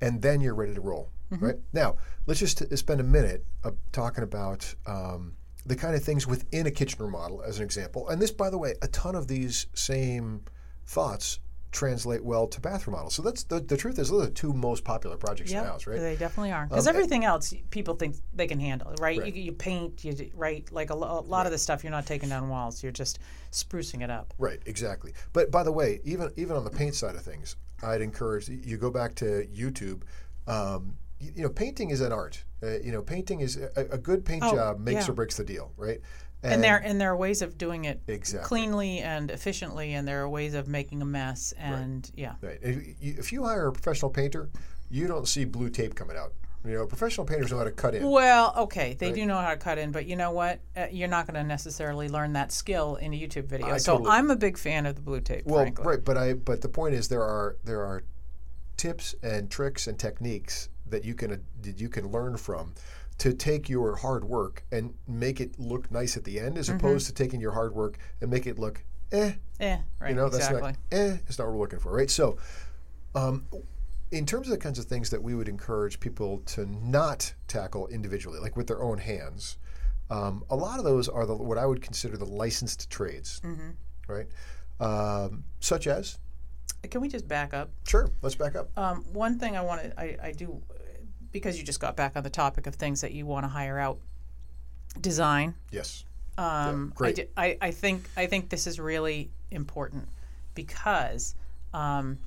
and 0.00 0.22
then 0.22 0.40
you're 0.40 0.54
ready 0.54 0.74
to 0.74 0.80
roll 0.80 1.10
right? 1.30 1.56
Now 1.74 1.96
let's 2.26 2.40
just 2.40 2.58
t- 2.58 2.76
spend 2.76 3.00
a 3.00 3.04
minute 3.04 3.44
uh, 3.64 3.72
talking 3.92 4.22
about 4.24 4.72
um, 4.86 5.34
the 5.66 5.76
kind 5.76 5.94
of 5.94 6.02
things 6.02 6.26
within 6.26 6.66
a 6.66 6.70
kitchen 6.70 7.04
remodel 7.04 7.42
as 7.42 7.58
an 7.58 7.64
example. 7.64 8.08
And 8.08 8.22
this 8.22 8.30
by 8.30 8.48
the 8.48 8.56
way 8.58 8.74
a 8.80 8.88
ton 8.88 9.14
of 9.14 9.26
these 9.28 9.66
same 9.74 10.42
thoughts 10.86 11.40
translate 11.70 12.24
well 12.24 12.46
to 12.46 12.60
bathroom 12.60 12.96
models 12.96 13.14
so 13.14 13.20
that's 13.22 13.42
the, 13.44 13.60
the 13.60 13.76
truth 13.76 13.98
is 13.98 14.08
those 14.10 14.22
are 14.22 14.26
the 14.26 14.32
two 14.32 14.52
most 14.54 14.84
popular 14.84 15.16
projects 15.16 15.50
in 15.50 15.56
Yeah, 15.56 15.64
the 15.64 15.68
house 15.68 15.86
right 15.86 16.00
they 16.00 16.16
definitely 16.16 16.50
are. 16.52 16.66
Because 16.66 16.86
Um, 16.86 16.94
everything 16.96 17.24
else, 17.24 17.52
people 17.70 17.94
think 17.94 18.16
they 18.34 18.46
can 18.46 18.58
handle, 18.58 18.94
right? 19.00 19.18
Right. 19.18 19.34
You, 19.34 19.42
you 19.42 19.52
paint, 19.52 20.02
you 20.04 20.30
right? 20.34 20.66
Like 20.72 20.90
a, 20.90 20.94
lo- 20.94 21.18
a 21.18 21.20
lot 21.20 21.44
of 21.46 21.52
the 21.52 21.58
stuff, 21.58 21.84
you're 21.84 21.90
not 21.90 22.06
taking 22.06 22.28
down 22.30 22.48
walls. 22.48 22.82
You're 22.82 22.92
just 22.92 23.18
sprucing 23.52 24.02
it 24.02 24.10
up. 24.10 24.32
Right, 24.38 24.60
exactly. 24.66 25.12
But 25.32 25.50
by 25.50 25.62
the 25.62 25.72
way, 25.72 26.00
even 26.04 26.32
even 26.36 26.56
on 26.56 26.64
the 26.64 26.70
paint 26.70 26.94
side 26.94 27.14
of 27.14 27.22
things, 27.22 27.56
I'd 27.82 28.00
encourage 28.00 28.48
you 28.48 28.76
go 28.78 28.90
back 28.90 29.14
to 29.16 29.46
YouTube. 29.54 30.02
Um, 30.46 30.96
you, 31.20 31.32
you 31.36 31.42
know, 31.42 31.48
painting 31.50 31.90
is 31.90 32.00
an 32.00 32.12
art. 32.12 32.44
Uh, 32.62 32.78
you 32.78 32.92
know, 32.92 33.02
painting 33.02 33.40
is 33.40 33.56
a, 33.56 33.70
a 33.90 33.98
good 33.98 34.24
paint 34.24 34.42
Oh, 34.44 34.54
job 34.54 34.80
makes 34.80 35.04
yeah. 35.06 35.10
or 35.10 35.14
breaks 35.14 35.36
the 35.36 35.44
deal, 35.44 35.72
right? 35.76 36.00
And 36.42 36.62
there 36.62 36.76
and 36.78 37.00
there 37.00 37.10
are 37.10 37.16
ways 37.16 37.42
of 37.42 37.58
doing 37.58 37.84
it 37.86 38.00
Exactly. 38.06 38.46
cleanly 38.46 38.98
and 39.00 39.30
efficiently, 39.30 39.94
and 39.94 40.06
there 40.06 40.22
are 40.22 40.28
ways 40.28 40.54
of 40.54 40.68
making 40.68 41.02
a 41.02 41.04
mess. 41.04 41.52
And 41.58 42.08
yeah, 42.14 42.34
Right. 42.40 42.58
If 42.62 42.76
you, 43.02 43.14
if 43.18 43.32
you 43.32 43.44
hire 43.44 43.66
a 43.68 43.72
professional 43.72 44.10
painter, 44.10 44.48
you 44.90 45.06
don't 45.08 45.26
see 45.26 45.44
blue 45.44 45.68
tape 45.70 45.94
coming 45.94 46.16
out. 46.16 46.32
You 46.64 46.74
know, 46.74 46.86
professional 46.86 47.24
painters 47.26 47.50
know 47.52 47.58
how 47.58 47.64
to 47.64 47.70
cut 47.70 47.94
in. 47.94 48.08
Well, 48.10 48.52
okay, 48.56 48.94
they 48.98 49.12
do 49.12 49.24
know 49.26 49.36
how 49.38 49.50
to 49.50 49.56
cut 49.56 49.78
in, 49.78 49.92
but 49.92 50.06
you 50.06 50.16
know 50.16 50.32
what? 50.32 50.60
Uh, 50.76 50.86
you're 50.90 51.08
not 51.08 51.26
going 51.26 51.36
to 51.40 51.44
necessarily 51.44 52.08
learn 52.08 52.32
that 52.34 52.50
skill 52.52 52.96
in 52.96 53.14
a 53.14 53.16
YouTube 53.16 53.46
video. 53.46 53.68
I 53.68 53.78
so 53.78 53.92
totally- 53.96 54.10
I'm 54.10 54.30
a 54.30 54.36
big 54.36 54.58
fan 54.58 54.84
of 54.86 54.96
the 54.96 55.00
blue 55.00 55.20
tape. 55.20 55.44
Well, 55.46 55.62
frankly. 55.62 55.84
right, 55.86 56.04
but 56.04 56.16
I 56.16 56.34
but 56.34 56.60
the 56.60 56.68
point 56.68 56.94
is 56.94 57.08
there 57.08 57.22
are 57.22 57.56
there 57.64 57.82
are 57.82 58.02
tips 58.76 59.14
and 59.22 59.50
tricks 59.50 59.86
and 59.86 59.98
techniques 59.98 60.68
that 60.88 61.04
you 61.04 61.14
can 61.14 61.44
that 61.62 61.80
you 61.80 61.88
can 61.88 62.10
learn 62.10 62.36
from 62.36 62.74
to 63.18 63.32
take 63.34 63.68
your 63.68 63.96
hard 63.96 64.24
work 64.24 64.64
and 64.70 64.94
make 65.06 65.40
it 65.40 65.58
look 65.58 65.90
nice 65.90 66.16
at 66.16 66.24
the 66.24 66.38
end, 66.38 66.56
as 66.58 66.68
Mm-hmm. 66.68 66.76
opposed 66.78 67.06
to 67.08 67.12
taking 67.12 67.40
your 67.40 67.52
hard 67.52 67.74
work 67.74 67.98
and 68.20 68.30
make 68.30 68.46
it 68.46 68.58
look 68.58 68.84
eh. 69.12 69.32
Eh, 69.60 69.78
right, 70.00 70.10
You 70.10 70.14
know, 70.14 70.28
that's 70.28 70.46
exactly. 70.46 70.72
not 70.72 70.76
eh. 70.92 71.16
It's 71.26 71.38
not 71.38 71.46
what 71.46 71.54
we're 71.54 71.60
looking 71.60 71.78
for, 71.80 71.92
right? 71.92 72.10
So, 72.10 72.36
um, 73.14 73.46
in 74.10 74.24
terms 74.24 74.46
of 74.46 74.52
the 74.52 74.58
kinds 74.58 74.78
of 74.78 74.84
things 74.86 75.10
that 75.10 75.22
we 75.22 75.34
would 75.34 75.48
encourage 75.48 75.98
people 76.00 76.38
to 76.46 76.64
not 76.66 77.34
tackle 77.48 77.88
individually, 77.88 78.38
like 78.38 78.56
with 78.56 78.66
their 78.68 78.82
own 78.82 78.98
hands, 78.98 79.58
Um, 80.10 80.44
a 80.48 80.56
lot 80.56 80.78
of 80.78 80.84
those 80.86 81.06
are 81.08 81.26
the, 81.26 81.34
what 81.36 81.58
I 81.58 81.66
would 81.66 81.82
consider 81.82 82.16
the 82.16 82.24
licensed 82.24 82.88
trades, 82.88 83.40
Mm-hmm. 83.44 83.70
right? 84.06 84.26
Um, 84.80 85.44
such 85.60 85.86
as, 85.86 86.18
Can 86.90 87.00
we 87.00 87.08
just 87.08 87.26
back 87.28 87.52
up? 87.52 87.70
sure, 87.86 88.08
let's 88.22 88.36
back 88.36 88.54
up. 88.56 88.70
Um, 88.78 89.04
one 89.12 89.38
thing 89.38 89.56
I 89.56 89.60
want 89.60 89.82
to, 89.82 90.00
I, 90.00 90.16
I 90.28 90.32
do, 90.32 90.62
because 91.32 91.58
you 91.58 91.64
just 91.64 91.80
got 91.80 91.96
back 91.96 92.16
on 92.16 92.22
the 92.22 92.30
topic 92.30 92.66
of 92.66 92.74
things 92.74 93.00
that 93.02 93.12
you 93.12 93.26
want 93.26 93.44
to 93.44 93.48
hire 93.48 93.78
out, 93.78 93.98
design. 95.00 95.54
Yes. 95.70 96.04
Um, 96.36 96.92
I, 96.94 96.96
great. 96.96 97.16
di- 97.16 97.28
I, 97.36 97.58
I 97.60 97.70
think 97.72 98.08
I 98.16 98.26
think 98.26 98.48
this 98.48 98.66
is 98.66 98.78
really 98.78 99.30
important 99.50 100.08
because 100.54 101.34
um, 101.74 102.18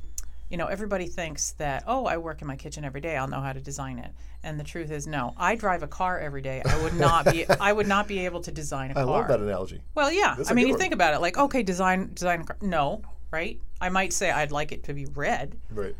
you 0.50 0.58
know 0.58 0.66
everybody 0.68 1.08
thinks 1.08 1.52
that 1.54 1.84
oh 1.88 2.06
I 2.06 2.18
work 2.18 2.42
in 2.42 2.48
my 2.48 2.58
kitchen 2.58 2.84
every 2.84 3.00
day 3.00 3.16
I'll 3.16 3.28
know 3.30 3.40
how 3.40 3.54
to 3.54 3.62
design 3.62 4.00
it 4.00 4.12
and 4.44 4.60
the 4.60 4.66
truth 4.66 4.92
is 4.92 5.08
no 5.08 5.34
I 5.38 5.56
drive 5.56 5.82
a 5.82 5.88
car 5.88 6.20
every 6.20 6.42
day 6.42 6.62
I 6.66 6.82
would 6.84 6.94
not 6.96 7.24
be 7.32 7.48
I 7.62 7.72
would 7.72 7.88
not 7.88 8.06
be 8.08 8.26
able 8.26 8.42
to 8.42 8.52
design 8.52 8.90
a 8.92 9.00
I 9.00 9.04
car 9.04 9.04
I 9.04 9.06
love 9.20 9.28
that 9.30 9.40
analogy. 9.40 9.82
well 9.96 10.12
yeah 10.12 10.36
That's 10.38 10.52
I 10.52 10.54
mean 10.56 10.68
you 10.68 10.74
one. 10.74 10.80
think 10.82 10.94
about 10.94 11.14
it 11.14 11.22
like 11.22 11.38
okay 11.38 11.64
design 11.64 12.12
design 12.14 12.42
a 12.42 12.44
car 12.44 12.58
no 12.62 13.02
right 13.32 13.62
I 13.80 13.88
might 13.90 14.12
say 14.12 14.30
I'd 14.30 14.52
like 14.52 14.74
it 14.74 14.84
to 14.86 14.94
be 14.94 15.06
red 15.06 15.56
Right. 15.70 15.96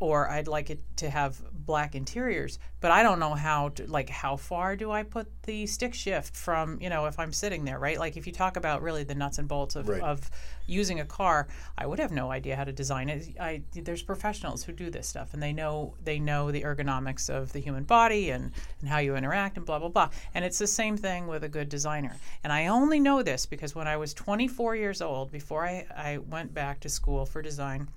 Or 0.00 0.28
I'd 0.30 0.48
like 0.48 0.70
it 0.70 0.80
to 0.96 1.10
have 1.10 1.40
black 1.52 1.94
interiors, 1.94 2.58
but 2.80 2.90
I 2.90 3.02
don't 3.02 3.20
know 3.20 3.34
how 3.34 3.68
to 3.70 3.86
like 3.86 4.08
how 4.08 4.36
far 4.36 4.74
do 4.74 4.90
I 4.90 5.02
put 5.02 5.28
the 5.42 5.66
stick 5.66 5.92
shift 5.94 6.34
from, 6.34 6.78
you 6.80 6.88
know, 6.88 7.04
if 7.04 7.18
I'm 7.18 7.32
sitting 7.34 7.64
there, 7.66 7.78
right? 7.78 7.98
Like 7.98 8.16
if 8.16 8.26
you 8.26 8.32
talk 8.32 8.56
about 8.56 8.82
really 8.82 9.04
the 9.04 9.14
nuts 9.14 9.38
and 9.38 9.46
bolts 9.46 9.76
of, 9.76 9.88
Right. 9.88 10.02
of 10.02 10.30
using 10.66 11.00
a 11.00 11.04
car, 11.04 11.48
I 11.76 11.86
would 11.86 11.98
have 11.98 12.12
no 12.12 12.30
idea 12.30 12.56
how 12.56 12.64
to 12.64 12.72
design 12.72 13.10
it. 13.10 13.36
I 13.38 13.62
there's 13.74 14.02
professionals 14.02 14.64
who 14.64 14.72
do 14.72 14.88
this 14.90 15.06
stuff 15.06 15.34
and 15.34 15.42
they 15.42 15.52
know 15.52 15.94
they 16.02 16.18
know 16.18 16.50
the 16.50 16.62
ergonomics 16.62 17.28
of 17.28 17.52
the 17.52 17.60
human 17.60 17.84
body 17.84 18.30
and, 18.30 18.52
and 18.80 18.88
how 18.88 18.98
you 18.98 19.16
interact 19.16 19.58
and 19.58 19.66
blah 19.66 19.78
blah 19.78 19.88
blah. 19.88 20.08
And 20.34 20.44
it's 20.46 20.58
the 20.58 20.66
same 20.66 20.96
thing 20.96 21.26
with 21.26 21.44
a 21.44 21.48
good 21.48 21.68
designer. 21.68 22.16
And 22.42 22.52
I 22.52 22.68
only 22.68 23.00
know 23.00 23.22
this 23.22 23.44
because 23.44 23.74
when 23.74 23.86
I 23.86 23.98
was 23.98 24.14
24 24.14 24.76
years 24.76 25.02
old, 25.02 25.30
before 25.30 25.66
I, 25.66 25.86
I 25.94 26.18
went 26.18 26.54
back 26.54 26.80
to 26.80 26.88
school 26.88 27.26
for 27.26 27.42
design, 27.42 27.88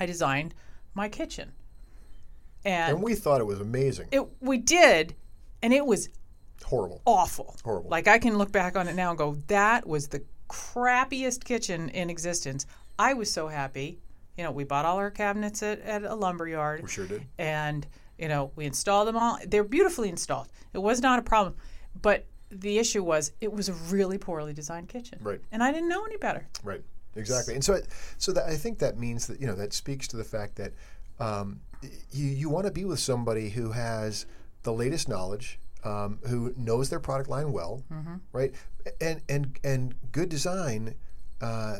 I 0.00 0.06
designed 0.06 0.54
my 0.94 1.08
kitchen. 1.08 1.52
And 2.64 2.94
And 2.96 3.02
we 3.02 3.14
thought 3.14 3.40
it 3.40 3.46
was 3.46 3.60
amazing. 3.60 4.08
it 4.12 4.26
we 4.40 4.58
did 4.58 5.14
and 5.62 5.72
it 5.72 5.84
was 5.84 6.08
Horrible. 6.64 7.02
awful 7.06 7.56
Horrible. 7.64 7.90
like 7.90 8.06
i 8.06 8.18
can 8.18 8.38
look 8.38 8.52
back 8.52 8.76
on 8.76 8.86
it 8.86 8.94
now 8.94 9.10
and 9.10 9.18
go 9.18 9.34
that 9.48 9.84
was 9.86 10.08
the 10.08 10.22
crappiest 10.48 11.44
kitchen 11.44 11.88
in 11.88 12.08
existence 12.08 12.66
i 13.00 13.14
was 13.14 13.28
so 13.30 13.48
happy 13.48 13.98
you 14.36 14.44
know 14.44 14.52
we 14.52 14.62
bought 14.62 14.84
all 14.84 14.96
our 14.98 15.10
cabinets 15.10 15.60
at, 15.62 15.80
at 15.80 16.04
a 16.04 16.14
lumber 16.14 16.46
yard 16.46 16.82
We 16.84 16.88
sure 16.88 17.06
did. 17.06 17.24
and 17.36 17.84
you 18.16 18.28
know 18.28 18.52
we 18.54 18.64
installed 18.64 19.08
them 19.08 19.16
all 19.16 19.38
they're 19.48 19.64
beautifully 19.64 20.08
installed 20.08 20.46
it 20.72 20.78
was 20.78 21.00
not 21.00 21.18
a 21.18 21.22
problem 21.22 21.56
but 22.00 22.26
the 22.50 22.78
issue 22.78 23.02
was 23.02 23.32
it 23.40 23.52
was 23.52 23.68
a 23.68 23.72
really 23.90 24.18
poorly 24.18 24.52
designed 24.52 24.88
kitchen 24.88 25.18
Right. 25.20 25.40
and 25.50 25.64
i 25.64 25.72
didn't 25.72 25.88
know 25.88 26.04
any 26.04 26.16
better 26.16 26.46
Right. 26.62 26.82
Exactly. 27.16 27.54
And 27.54 27.64
so, 27.64 27.74
it- 27.74 27.88
so 28.18 28.32
that 28.32 28.46
I 28.46 28.56
think 28.56 28.78
that 28.78 28.98
means 28.98 29.26
that 29.26 29.40
you 29.40 29.46
know 29.46 29.54
that 29.54 29.72
speaks 29.72 30.06
to 30.08 30.16
the 30.16 30.24
fact 30.24 30.56
that 30.56 30.72
um, 31.20 31.60
you 32.10 32.26
you 32.26 32.48
want 32.48 32.66
to 32.66 32.72
be 32.72 32.84
with 32.84 32.98
somebody 33.00 33.50
who 33.50 33.72
has 33.72 34.26
the 34.62 34.72
latest 34.72 35.08
knowledge, 35.08 35.58
um, 35.84 36.18
who 36.26 36.54
knows 36.56 36.88
their 36.90 37.00
product 37.00 37.28
line 37.28 37.52
well, 37.52 37.82
right? 38.32 38.52
And 39.00 39.20
and 39.28 39.58
and 39.64 39.94
good 40.12 40.28
design. 40.28 40.94
Uh, 41.40 41.78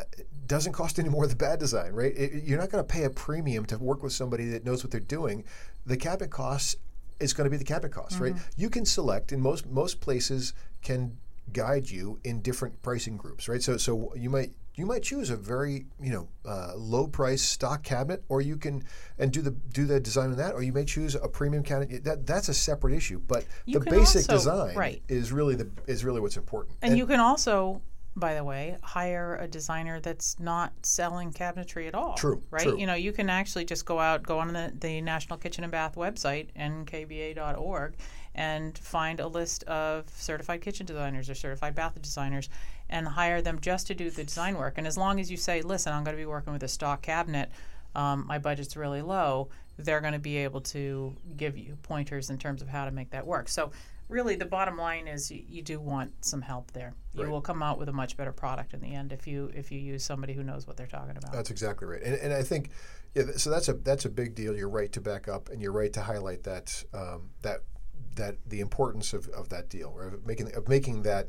doesn't 0.48 0.72
cost 0.72 0.98
any 0.98 1.08
more 1.08 1.24
than 1.28 1.36
bad 1.38 1.60
design, 1.60 1.92
right? 1.92 2.12
It, 2.16 2.42
you're 2.42 2.58
not 2.58 2.68
going 2.68 2.82
to 2.84 2.92
pay 2.92 3.04
a 3.04 3.10
premium 3.10 3.64
to 3.66 3.78
work 3.78 4.02
with 4.02 4.12
somebody 4.12 4.48
that 4.48 4.64
knows 4.64 4.82
what 4.82 4.90
they're 4.90 4.98
doing. 5.00 5.44
The 5.86 5.96
cabinet 5.96 6.30
costs 6.32 6.74
is 7.20 7.32
going 7.32 7.44
to 7.44 7.50
be 7.50 7.56
the 7.56 7.64
cabinet 7.64 7.92
costs, 7.92 8.18
right? 8.18 8.34
You 8.56 8.68
can 8.68 8.84
select, 8.84 9.30
and 9.30 9.40
most 9.40 9.66
most 9.70 10.00
places 10.00 10.52
can 10.82 11.16
guide 11.52 11.88
you 11.88 12.18
in 12.24 12.40
different 12.42 12.82
pricing 12.82 13.16
groups, 13.16 13.48
right? 13.48 13.62
So 13.62 13.76
so 13.76 14.12
you 14.16 14.30
might 14.30 14.50
you 14.74 14.86
might 14.86 15.02
choose 15.02 15.28
a 15.30 15.36
very 15.36 15.86
you 16.00 16.10
know 16.10 16.28
uh, 16.46 16.72
low 16.76 17.06
price 17.06 17.42
stock 17.42 17.82
cabinet, 17.82 18.24
or 18.28 18.40
you 18.40 18.56
can 18.56 18.82
and 19.18 19.30
do 19.32 19.42
the 19.42 19.50
do 19.50 19.84
the 19.86 20.00
design 20.00 20.30
on 20.30 20.36
that, 20.36 20.54
or 20.54 20.62
you 20.62 20.72
may 20.72 20.84
choose 20.84 21.14
a 21.14 21.28
premium 21.28 21.62
cabinet. 21.62 22.04
That 22.04 22.26
that's 22.26 22.48
a 22.48 22.54
separate 22.54 22.94
issue, 22.94 23.20
but 23.26 23.44
You 23.66 23.78
the 23.78 23.90
basic 23.90 24.30
also- 24.30 24.52
design 24.66 24.76
right. 24.76 25.02
is 25.08 25.32
really 25.32 25.54
the 25.54 25.68
is 25.86 26.04
really 26.04 26.20
what's 26.20 26.36
important. 26.36 26.76
and 26.82 26.96
you 26.96 27.06
can 27.06 27.20
also 27.20 27.82
by 28.14 28.34
the 28.34 28.44
way 28.44 28.76
hire 28.82 29.36
a 29.40 29.48
designer 29.48 29.98
that's 29.98 30.38
not 30.38 30.70
selling 30.82 31.32
cabinetry 31.32 31.88
at 31.88 31.94
all 31.94 32.12
True, 32.14 32.42
right 32.50 32.64
true. 32.64 32.76
you 32.78 32.86
know 32.86 32.92
you 32.92 33.10
can 33.10 33.30
actually 33.30 33.64
just 33.64 33.86
go 33.86 33.98
out 33.98 34.22
go 34.22 34.38
on 34.38 34.52
the, 34.52 34.70
the 34.80 35.00
national 35.00 35.38
kitchen 35.38 35.64
and 35.64 35.70
bath 35.70 35.94
website 35.94 36.48
nkba.org 36.54 37.94
and 38.34 38.76
find 38.76 39.18
a 39.20 39.26
list 39.26 39.62
of 39.64 40.04
certified 40.14 40.60
kitchen 40.60 40.84
designers 40.84 41.30
or 41.30 41.34
certified 41.34 41.74
bath 41.74 42.00
designers 42.02 42.50
and 42.92 43.08
hire 43.08 43.42
them 43.42 43.58
just 43.60 43.86
to 43.88 43.94
do 43.94 44.10
the 44.10 44.22
design 44.24 44.56
work 44.56 44.74
and 44.78 44.86
as 44.86 44.96
long 44.96 45.18
as 45.18 45.30
you 45.30 45.36
say 45.36 45.62
listen 45.62 45.92
i'm 45.92 46.04
going 46.04 46.16
to 46.16 46.20
be 46.22 46.26
working 46.26 46.52
with 46.52 46.62
a 46.62 46.68
stock 46.68 47.02
cabinet 47.02 47.50
um, 47.94 48.24
my 48.26 48.38
budget's 48.38 48.76
really 48.76 49.02
low 49.02 49.48
they're 49.78 50.00
going 50.00 50.12
to 50.12 50.18
be 50.18 50.36
able 50.36 50.60
to 50.60 51.14
give 51.36 51.56
you 51.58 51.76
pointers 51.82 52.30
in 52.30 52.38
terms 52.38 52.62
of 52.62 52.68
how 52.68 52.84
to 52.84 52.90
make 52.90 53.10
that 53.10 53.26
work 53.26 53.48
so 53.48 53.70
really 54.08 54.36
the 54.36 54.44
bottom 54.44 54.76
line 54.76 55.08
is 55.08 55.30
you, 55.30 55.42
you 55.48 55.62
do 55.62 55.80
want 55.80 56.12
some 56.24 56.42
help 56.42 56.70
there 56.72 56.94
you 57.14 57.22
Right. 57.22 57.30
will 57.30 57.40
come 57.40 57.62
out 57.62 57.78
with 57.78 57.88
a 57.88 57.92
much 57.92 58.16
better 58.16 58.32
product 58.32 58.74
in 58.74 58.80
the 58.80 58.94
end 58.94 59.12
if 59.12 59.26
you 59.26 59.50
if 59.54 59.72
you 59.72 59.78
use 59.80 60.04
somebody 60.04 60.32
who 60.34 60.42
knows 60.42 60.66
what 60.66 60.76
they're 60.76 60.86
talking 60.86 61.16
about 61.16 61.32
That's 61.32 61.50
exactly 61.50 61.86
right, 61.88 62.02
and, 62.02 62.14
and 62.16 62.32
I 62.32 62.42
think, 62.42 62.70
yeah. 63.14 63.24
th- 63.24 63.36
So 63.36 63.48
that's 63.50 63.68
a 63.68 63.74
that's 63.74 64.04
a 64.04 64.10
big 64.10 64.34
deal. 64.34 64.54
You're 64.56 64.68
right 64.80 64.90
to 64.92 65.00
back 65.00 65.28
up, 65.28 65.48
and 65.50 65.60
you're 65.62 65.72
right 65.72 65.92
to 65.94 66.00
highlight 66.02 66.42
that 66.44 66.84
um, 66.94 67.30
that 67.42 67.60
that 68.16 68.36
the 68.46 68.60
importance 68.60 69.12
of, 69.14 69.28
of 69.28 69.48
that 69.50 69.68
deal, 69.70 69.92
or 69.94 70.08
of 70.08 70.26
making 70.26 70.54
of 70.54 70.68
making 70.68 71.02
that 71.02 71.28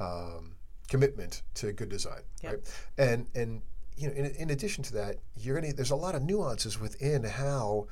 um, 0.00 0.56
commitment 0.96 1.42
to 1.54 1.72
good 1.72 1.88
design, 1.88 2.20
Yep. 2.42 2.52
right? 2.52 2.62
And 2.98 3.26
and 3.34 3.62
you 3.96 4.08
know, 4.08 4.14
in, 4.14 4.26
in 4.26 4.50
addition 4.50 4.84
to 4.84 4.92
that, 4.94 5.16
you're 5.36 5.58
gonna 5.58 5.72
there's 5.72 5.90
a 5.90 5.96
lot 5.96 6.14
of 6.14 6.22
nuances 6.22 6.78
within 6.78 7.24
how 7.24 7.86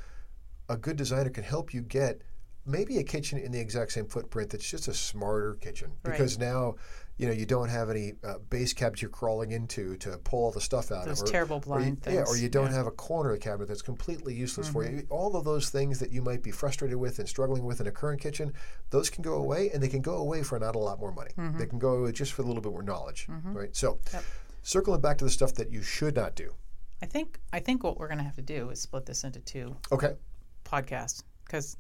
a 0.69 0.77
good 0.77 0.97
designer 0.97 1.31
can 1.31 1.45
help 1.45 1.73
you 1.73 1.81
get 1.81 2.21
maybe 2.67 2.99
a 2.99 3.03
kitchen 3.03 3.39
in 3.39 3.53
the 3.53 3.59
exact 3.59 3.91
same 3.93 4.07
footprint 4.07 4.51
that's 4.51 4.69
just 4.71 4.87
a 4.87 4.93
smarter 4.95 5.55
kitchen 5.55 5.93
Right. 6.05 6.13
because 6.13 6.39
now 6.39 6.75
you 7.21 7.27
know 7.27 7.33
you 7.33 7.45
don't 7.45 7.69
have 7.69 7.91
any 7.91 8.15
uh, 8.25 8.39
base 8.49 8.73
cabinets 8.73 9.03
you're 9.03 9.11
crawling 9.11 9.53
into 9.53 9.95
to 9.99 10.17
pull 10.25 10.45
all 10.45 10.51
the 10.51 10.61
stuff 10.61 10.91
out 10.91 11.05
Those 11.05 11.21
of 11.21 11.29
or, 11.29 11.31
terrible 11.31 11.63
or 11.67 11.81
you, 11.81 11.97
blind 11.97 11.99
yeah 12.07 12.25
or 12.27 12.37
you 12.37 12.49
don't 12.49 12.65
yeah. 12.65 12.69
Mm-hmm. 12.69 12.77
have 12.79 12.87
a 12.87 12.93
corner 12.93 13.31
of 13.33 13.39
the 13.39 13.45
cabinet 13.45 13.69
that's 13.69 13.83
completely 13.83 14.35
useless 14.35 14.69
for 14.71 14.85
you. 14.85 15.07
All 15.11 15.37
of 15.37 15.45
those 15.45 15.69
things 15.69 15.99
that 15.99 16.11
you 16.11 16.23
might 16.23 16.43
be 16.43 16.51
frustrated 16.51 16.97
with 16.97 17.19
and 17.19 17.29
struggling 17.29 17.65
with 17.65 17.81
in 17.81 17.87
a 17.87 17.91
current 17.91 18.23
kitchen 18.23 18.55
those 18.89 19.11
can 19.11 19.23
go 19.23 19.35
away 19.35 19.71
and 19.71 19.83
they 19.83 19.89
can 19.89 20.01
go 20.01 20.17
away 20.17 20.43
for 20.43 20.59
not 20.59 20.75
a 20.75 20.79
lot 20.79 20.99
more 20.99 21.13
money. 21.13 21.31
Mm-hmm. 21.37 21.59
they 21.59 21.67
can 21.67 21.79
go 21.79 21.91
away 21.91 22.13
just 22.13 22.33
for 22.33 22.41
a 22.41 22.47
little 22.47 22.63
bit 22.63 22.73
more 22.73 22.83
knowledge 22.83 23.27
right? 23.45 23.77
So 23.77 23.99
circling 24.63 25.03
back 25.03 25.19
to 25.19 25.25
the 25.25 25.31
stuff 25.31 25.55
that 25.55 25.71
you 25.71 25.83
should 25.83 26.17
not 26.17 26.35
do. 26.35 26.55
I 27.03 27.07
think 27.07 27.39
i 27.53 27.61
think 27.61 27.83
what 27.83 27.99
we're 27.99 28.09
going 28.09 28.19
to 28.19 28.25
have 28.25 28.37
to 28.37 28.43
do 28.43 28.71
is 28.71 28.81
split 28.81 29.07
this 29.07 29.25
into 29.25 29.41
two 29.41 29.77
okay. 29.93 30.15
podcasts 30.65 31.23
because 31.45 31.77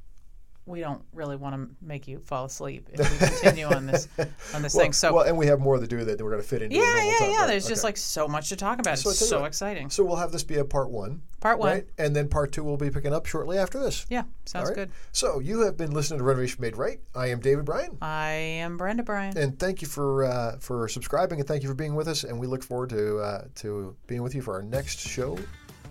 we 0.66 0.80
don't 0.80 1.02
really 1.12 1.36
want 1.36 1.54
to 1.54 1.68
make 1.84 2.06
you 2.06 2.20
fall 2.20 2.44
asleep 2.44 2.88
if 2.92 2.98
we 3.20 3.26
continue 3.26 3.66
on 3.66 3.86
this 3.86 4.06
on 4.54 4.62
this 4.62 4.74
well, 4.74 4.84
thing 4.84 4.92
so 4.92 5.12
well 5.12 5.24
and 5.24 5.36
we 5.36 5.46
have 5.46 5.58
more 5.58 5.78
to 5.78 5.86
do 5.86 6.04
that 6.04 6.20
we're 6.20 6.30
going 6.30 6.42
to 6.42 6.46
fit 6.46 6.62
into 6.62 6.76
yeah 6.76 6.82
yeah 7.02 7.18
time, 7.18 7.30
yeah 7.30 7.36
right? 7.38 7.46
there's 7.48 7.66
just 7.66 7.80
Okay. 7.80 7.88
like 7.88 7.96
so 7.96 8.28
much 8.28 8.50
to 8.50 8.56
talk 8.56 8.78
about 8.78 8.98
So 8.98 9.10
it's 9.10 9.26
so 9.26 9.40
what, 9.40 9.46
exciting 9.46 9.90
So 9.90 10.04
we'll 10.04 10.16
have 10.16 10.30
this 10.32 10.44
be 10.44 10.56
a 10.58 10.64
part 10.64 10.90
one. 10.90 11.22
Part 11.40 11.58
one. 11.58 11.72
Right? 11.72 11.86
And 11.98 12.14
then 12.14 12.28
part 12.28 12.52
two 12.52 12.62
we'll 12.62 12.76
be 12.76 12.90
picking 12.90 13.14
up 13.14 13.24
shortly 13.26 13.56
after 13.58 13.78
this. 13.80 14.06
yeah 14.10 14.24
sounds 14.44 14.68
right? 14.68 14.74
good 14.76 14.90
So 15.12 15.40
you 15.40 15.60
have 15.60 15.76
been 15.76 15.90
listening 15.92 16.18
to 16.18 16.24
Renovation 16.24 16.58
Made 16.60 16.76
Right. 16.76 17.00
I 17.14 17.28
am 17.28 17.40
David 17.40 17.64
Bryan. 17.64 17.96
i 18.02 18.30
am 18.30 18.76
brenda 18.76 19.02
bryan 19.02 19.36
And 19.38 19.58
thank 19.58 19.80
you 19.82 19.88
for 19.88 20.24
uh, 20.24 20.56
for 20.60 20.86
subscribing 20.88 21.38
and 21.40 21.48
thank 21.48 21.62
you 21.62 21.68
for 21.68 21.74
being 21.74 21.94
with 21.94 22.06
us. 22.06 22.24
And 22.24 22.38
we 22.38 22.46
look 22.46 22.62
forward 22.62 22.90
to 22.90 23.18
uh, 23.18 23.44
to 23.56 23.96
being 24.06 24.22
with 24.22 24.34
you 24.34 24.42
for 24.42 24.54
our 24.54 24.62
next 24.62 25.00
show. 25.00 25.36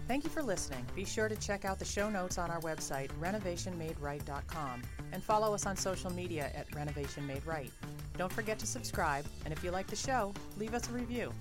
Thank 0.10 0.24
you 0.24 0.32
for 0.32 0.42
listening. 0.42 0.84
Be 0.96 1.06
sure 1.06 1.30
to 1.30 1.36
check 1.36 1.66
out 1.66 1.78
the 1.78 1.86
show 1.86 2.10
notes 2.10 2.40
on 2.40 2.50
our 2.50 2.60
website, 2.62 3.12
renovationmaderight.com, 3.22 4.82
and 5.12 5.24
follow 5.24 5.54
us 5.54 5.68
on 5.68 5.78
social 5.78 6.12
media 6.12 6.50
at 6.56 6.74
Renovation 6.74 7.28
Made 7.28 7.46
Right. 7.46 7.72
Don't 8.18 8.34
forget 8.34 8.58
to 8.58 8.66
subscribe, 8.66 9.26
and 9.46 9.54
if 9.54 9.64
you 9.64 9.70
like 9.70 9.86
the 9.86 9.96
show, 9.96 10.34
leave 10.58 10.74
us 10.74 10.90
a 10.90 10.94
review. 10.94 11.32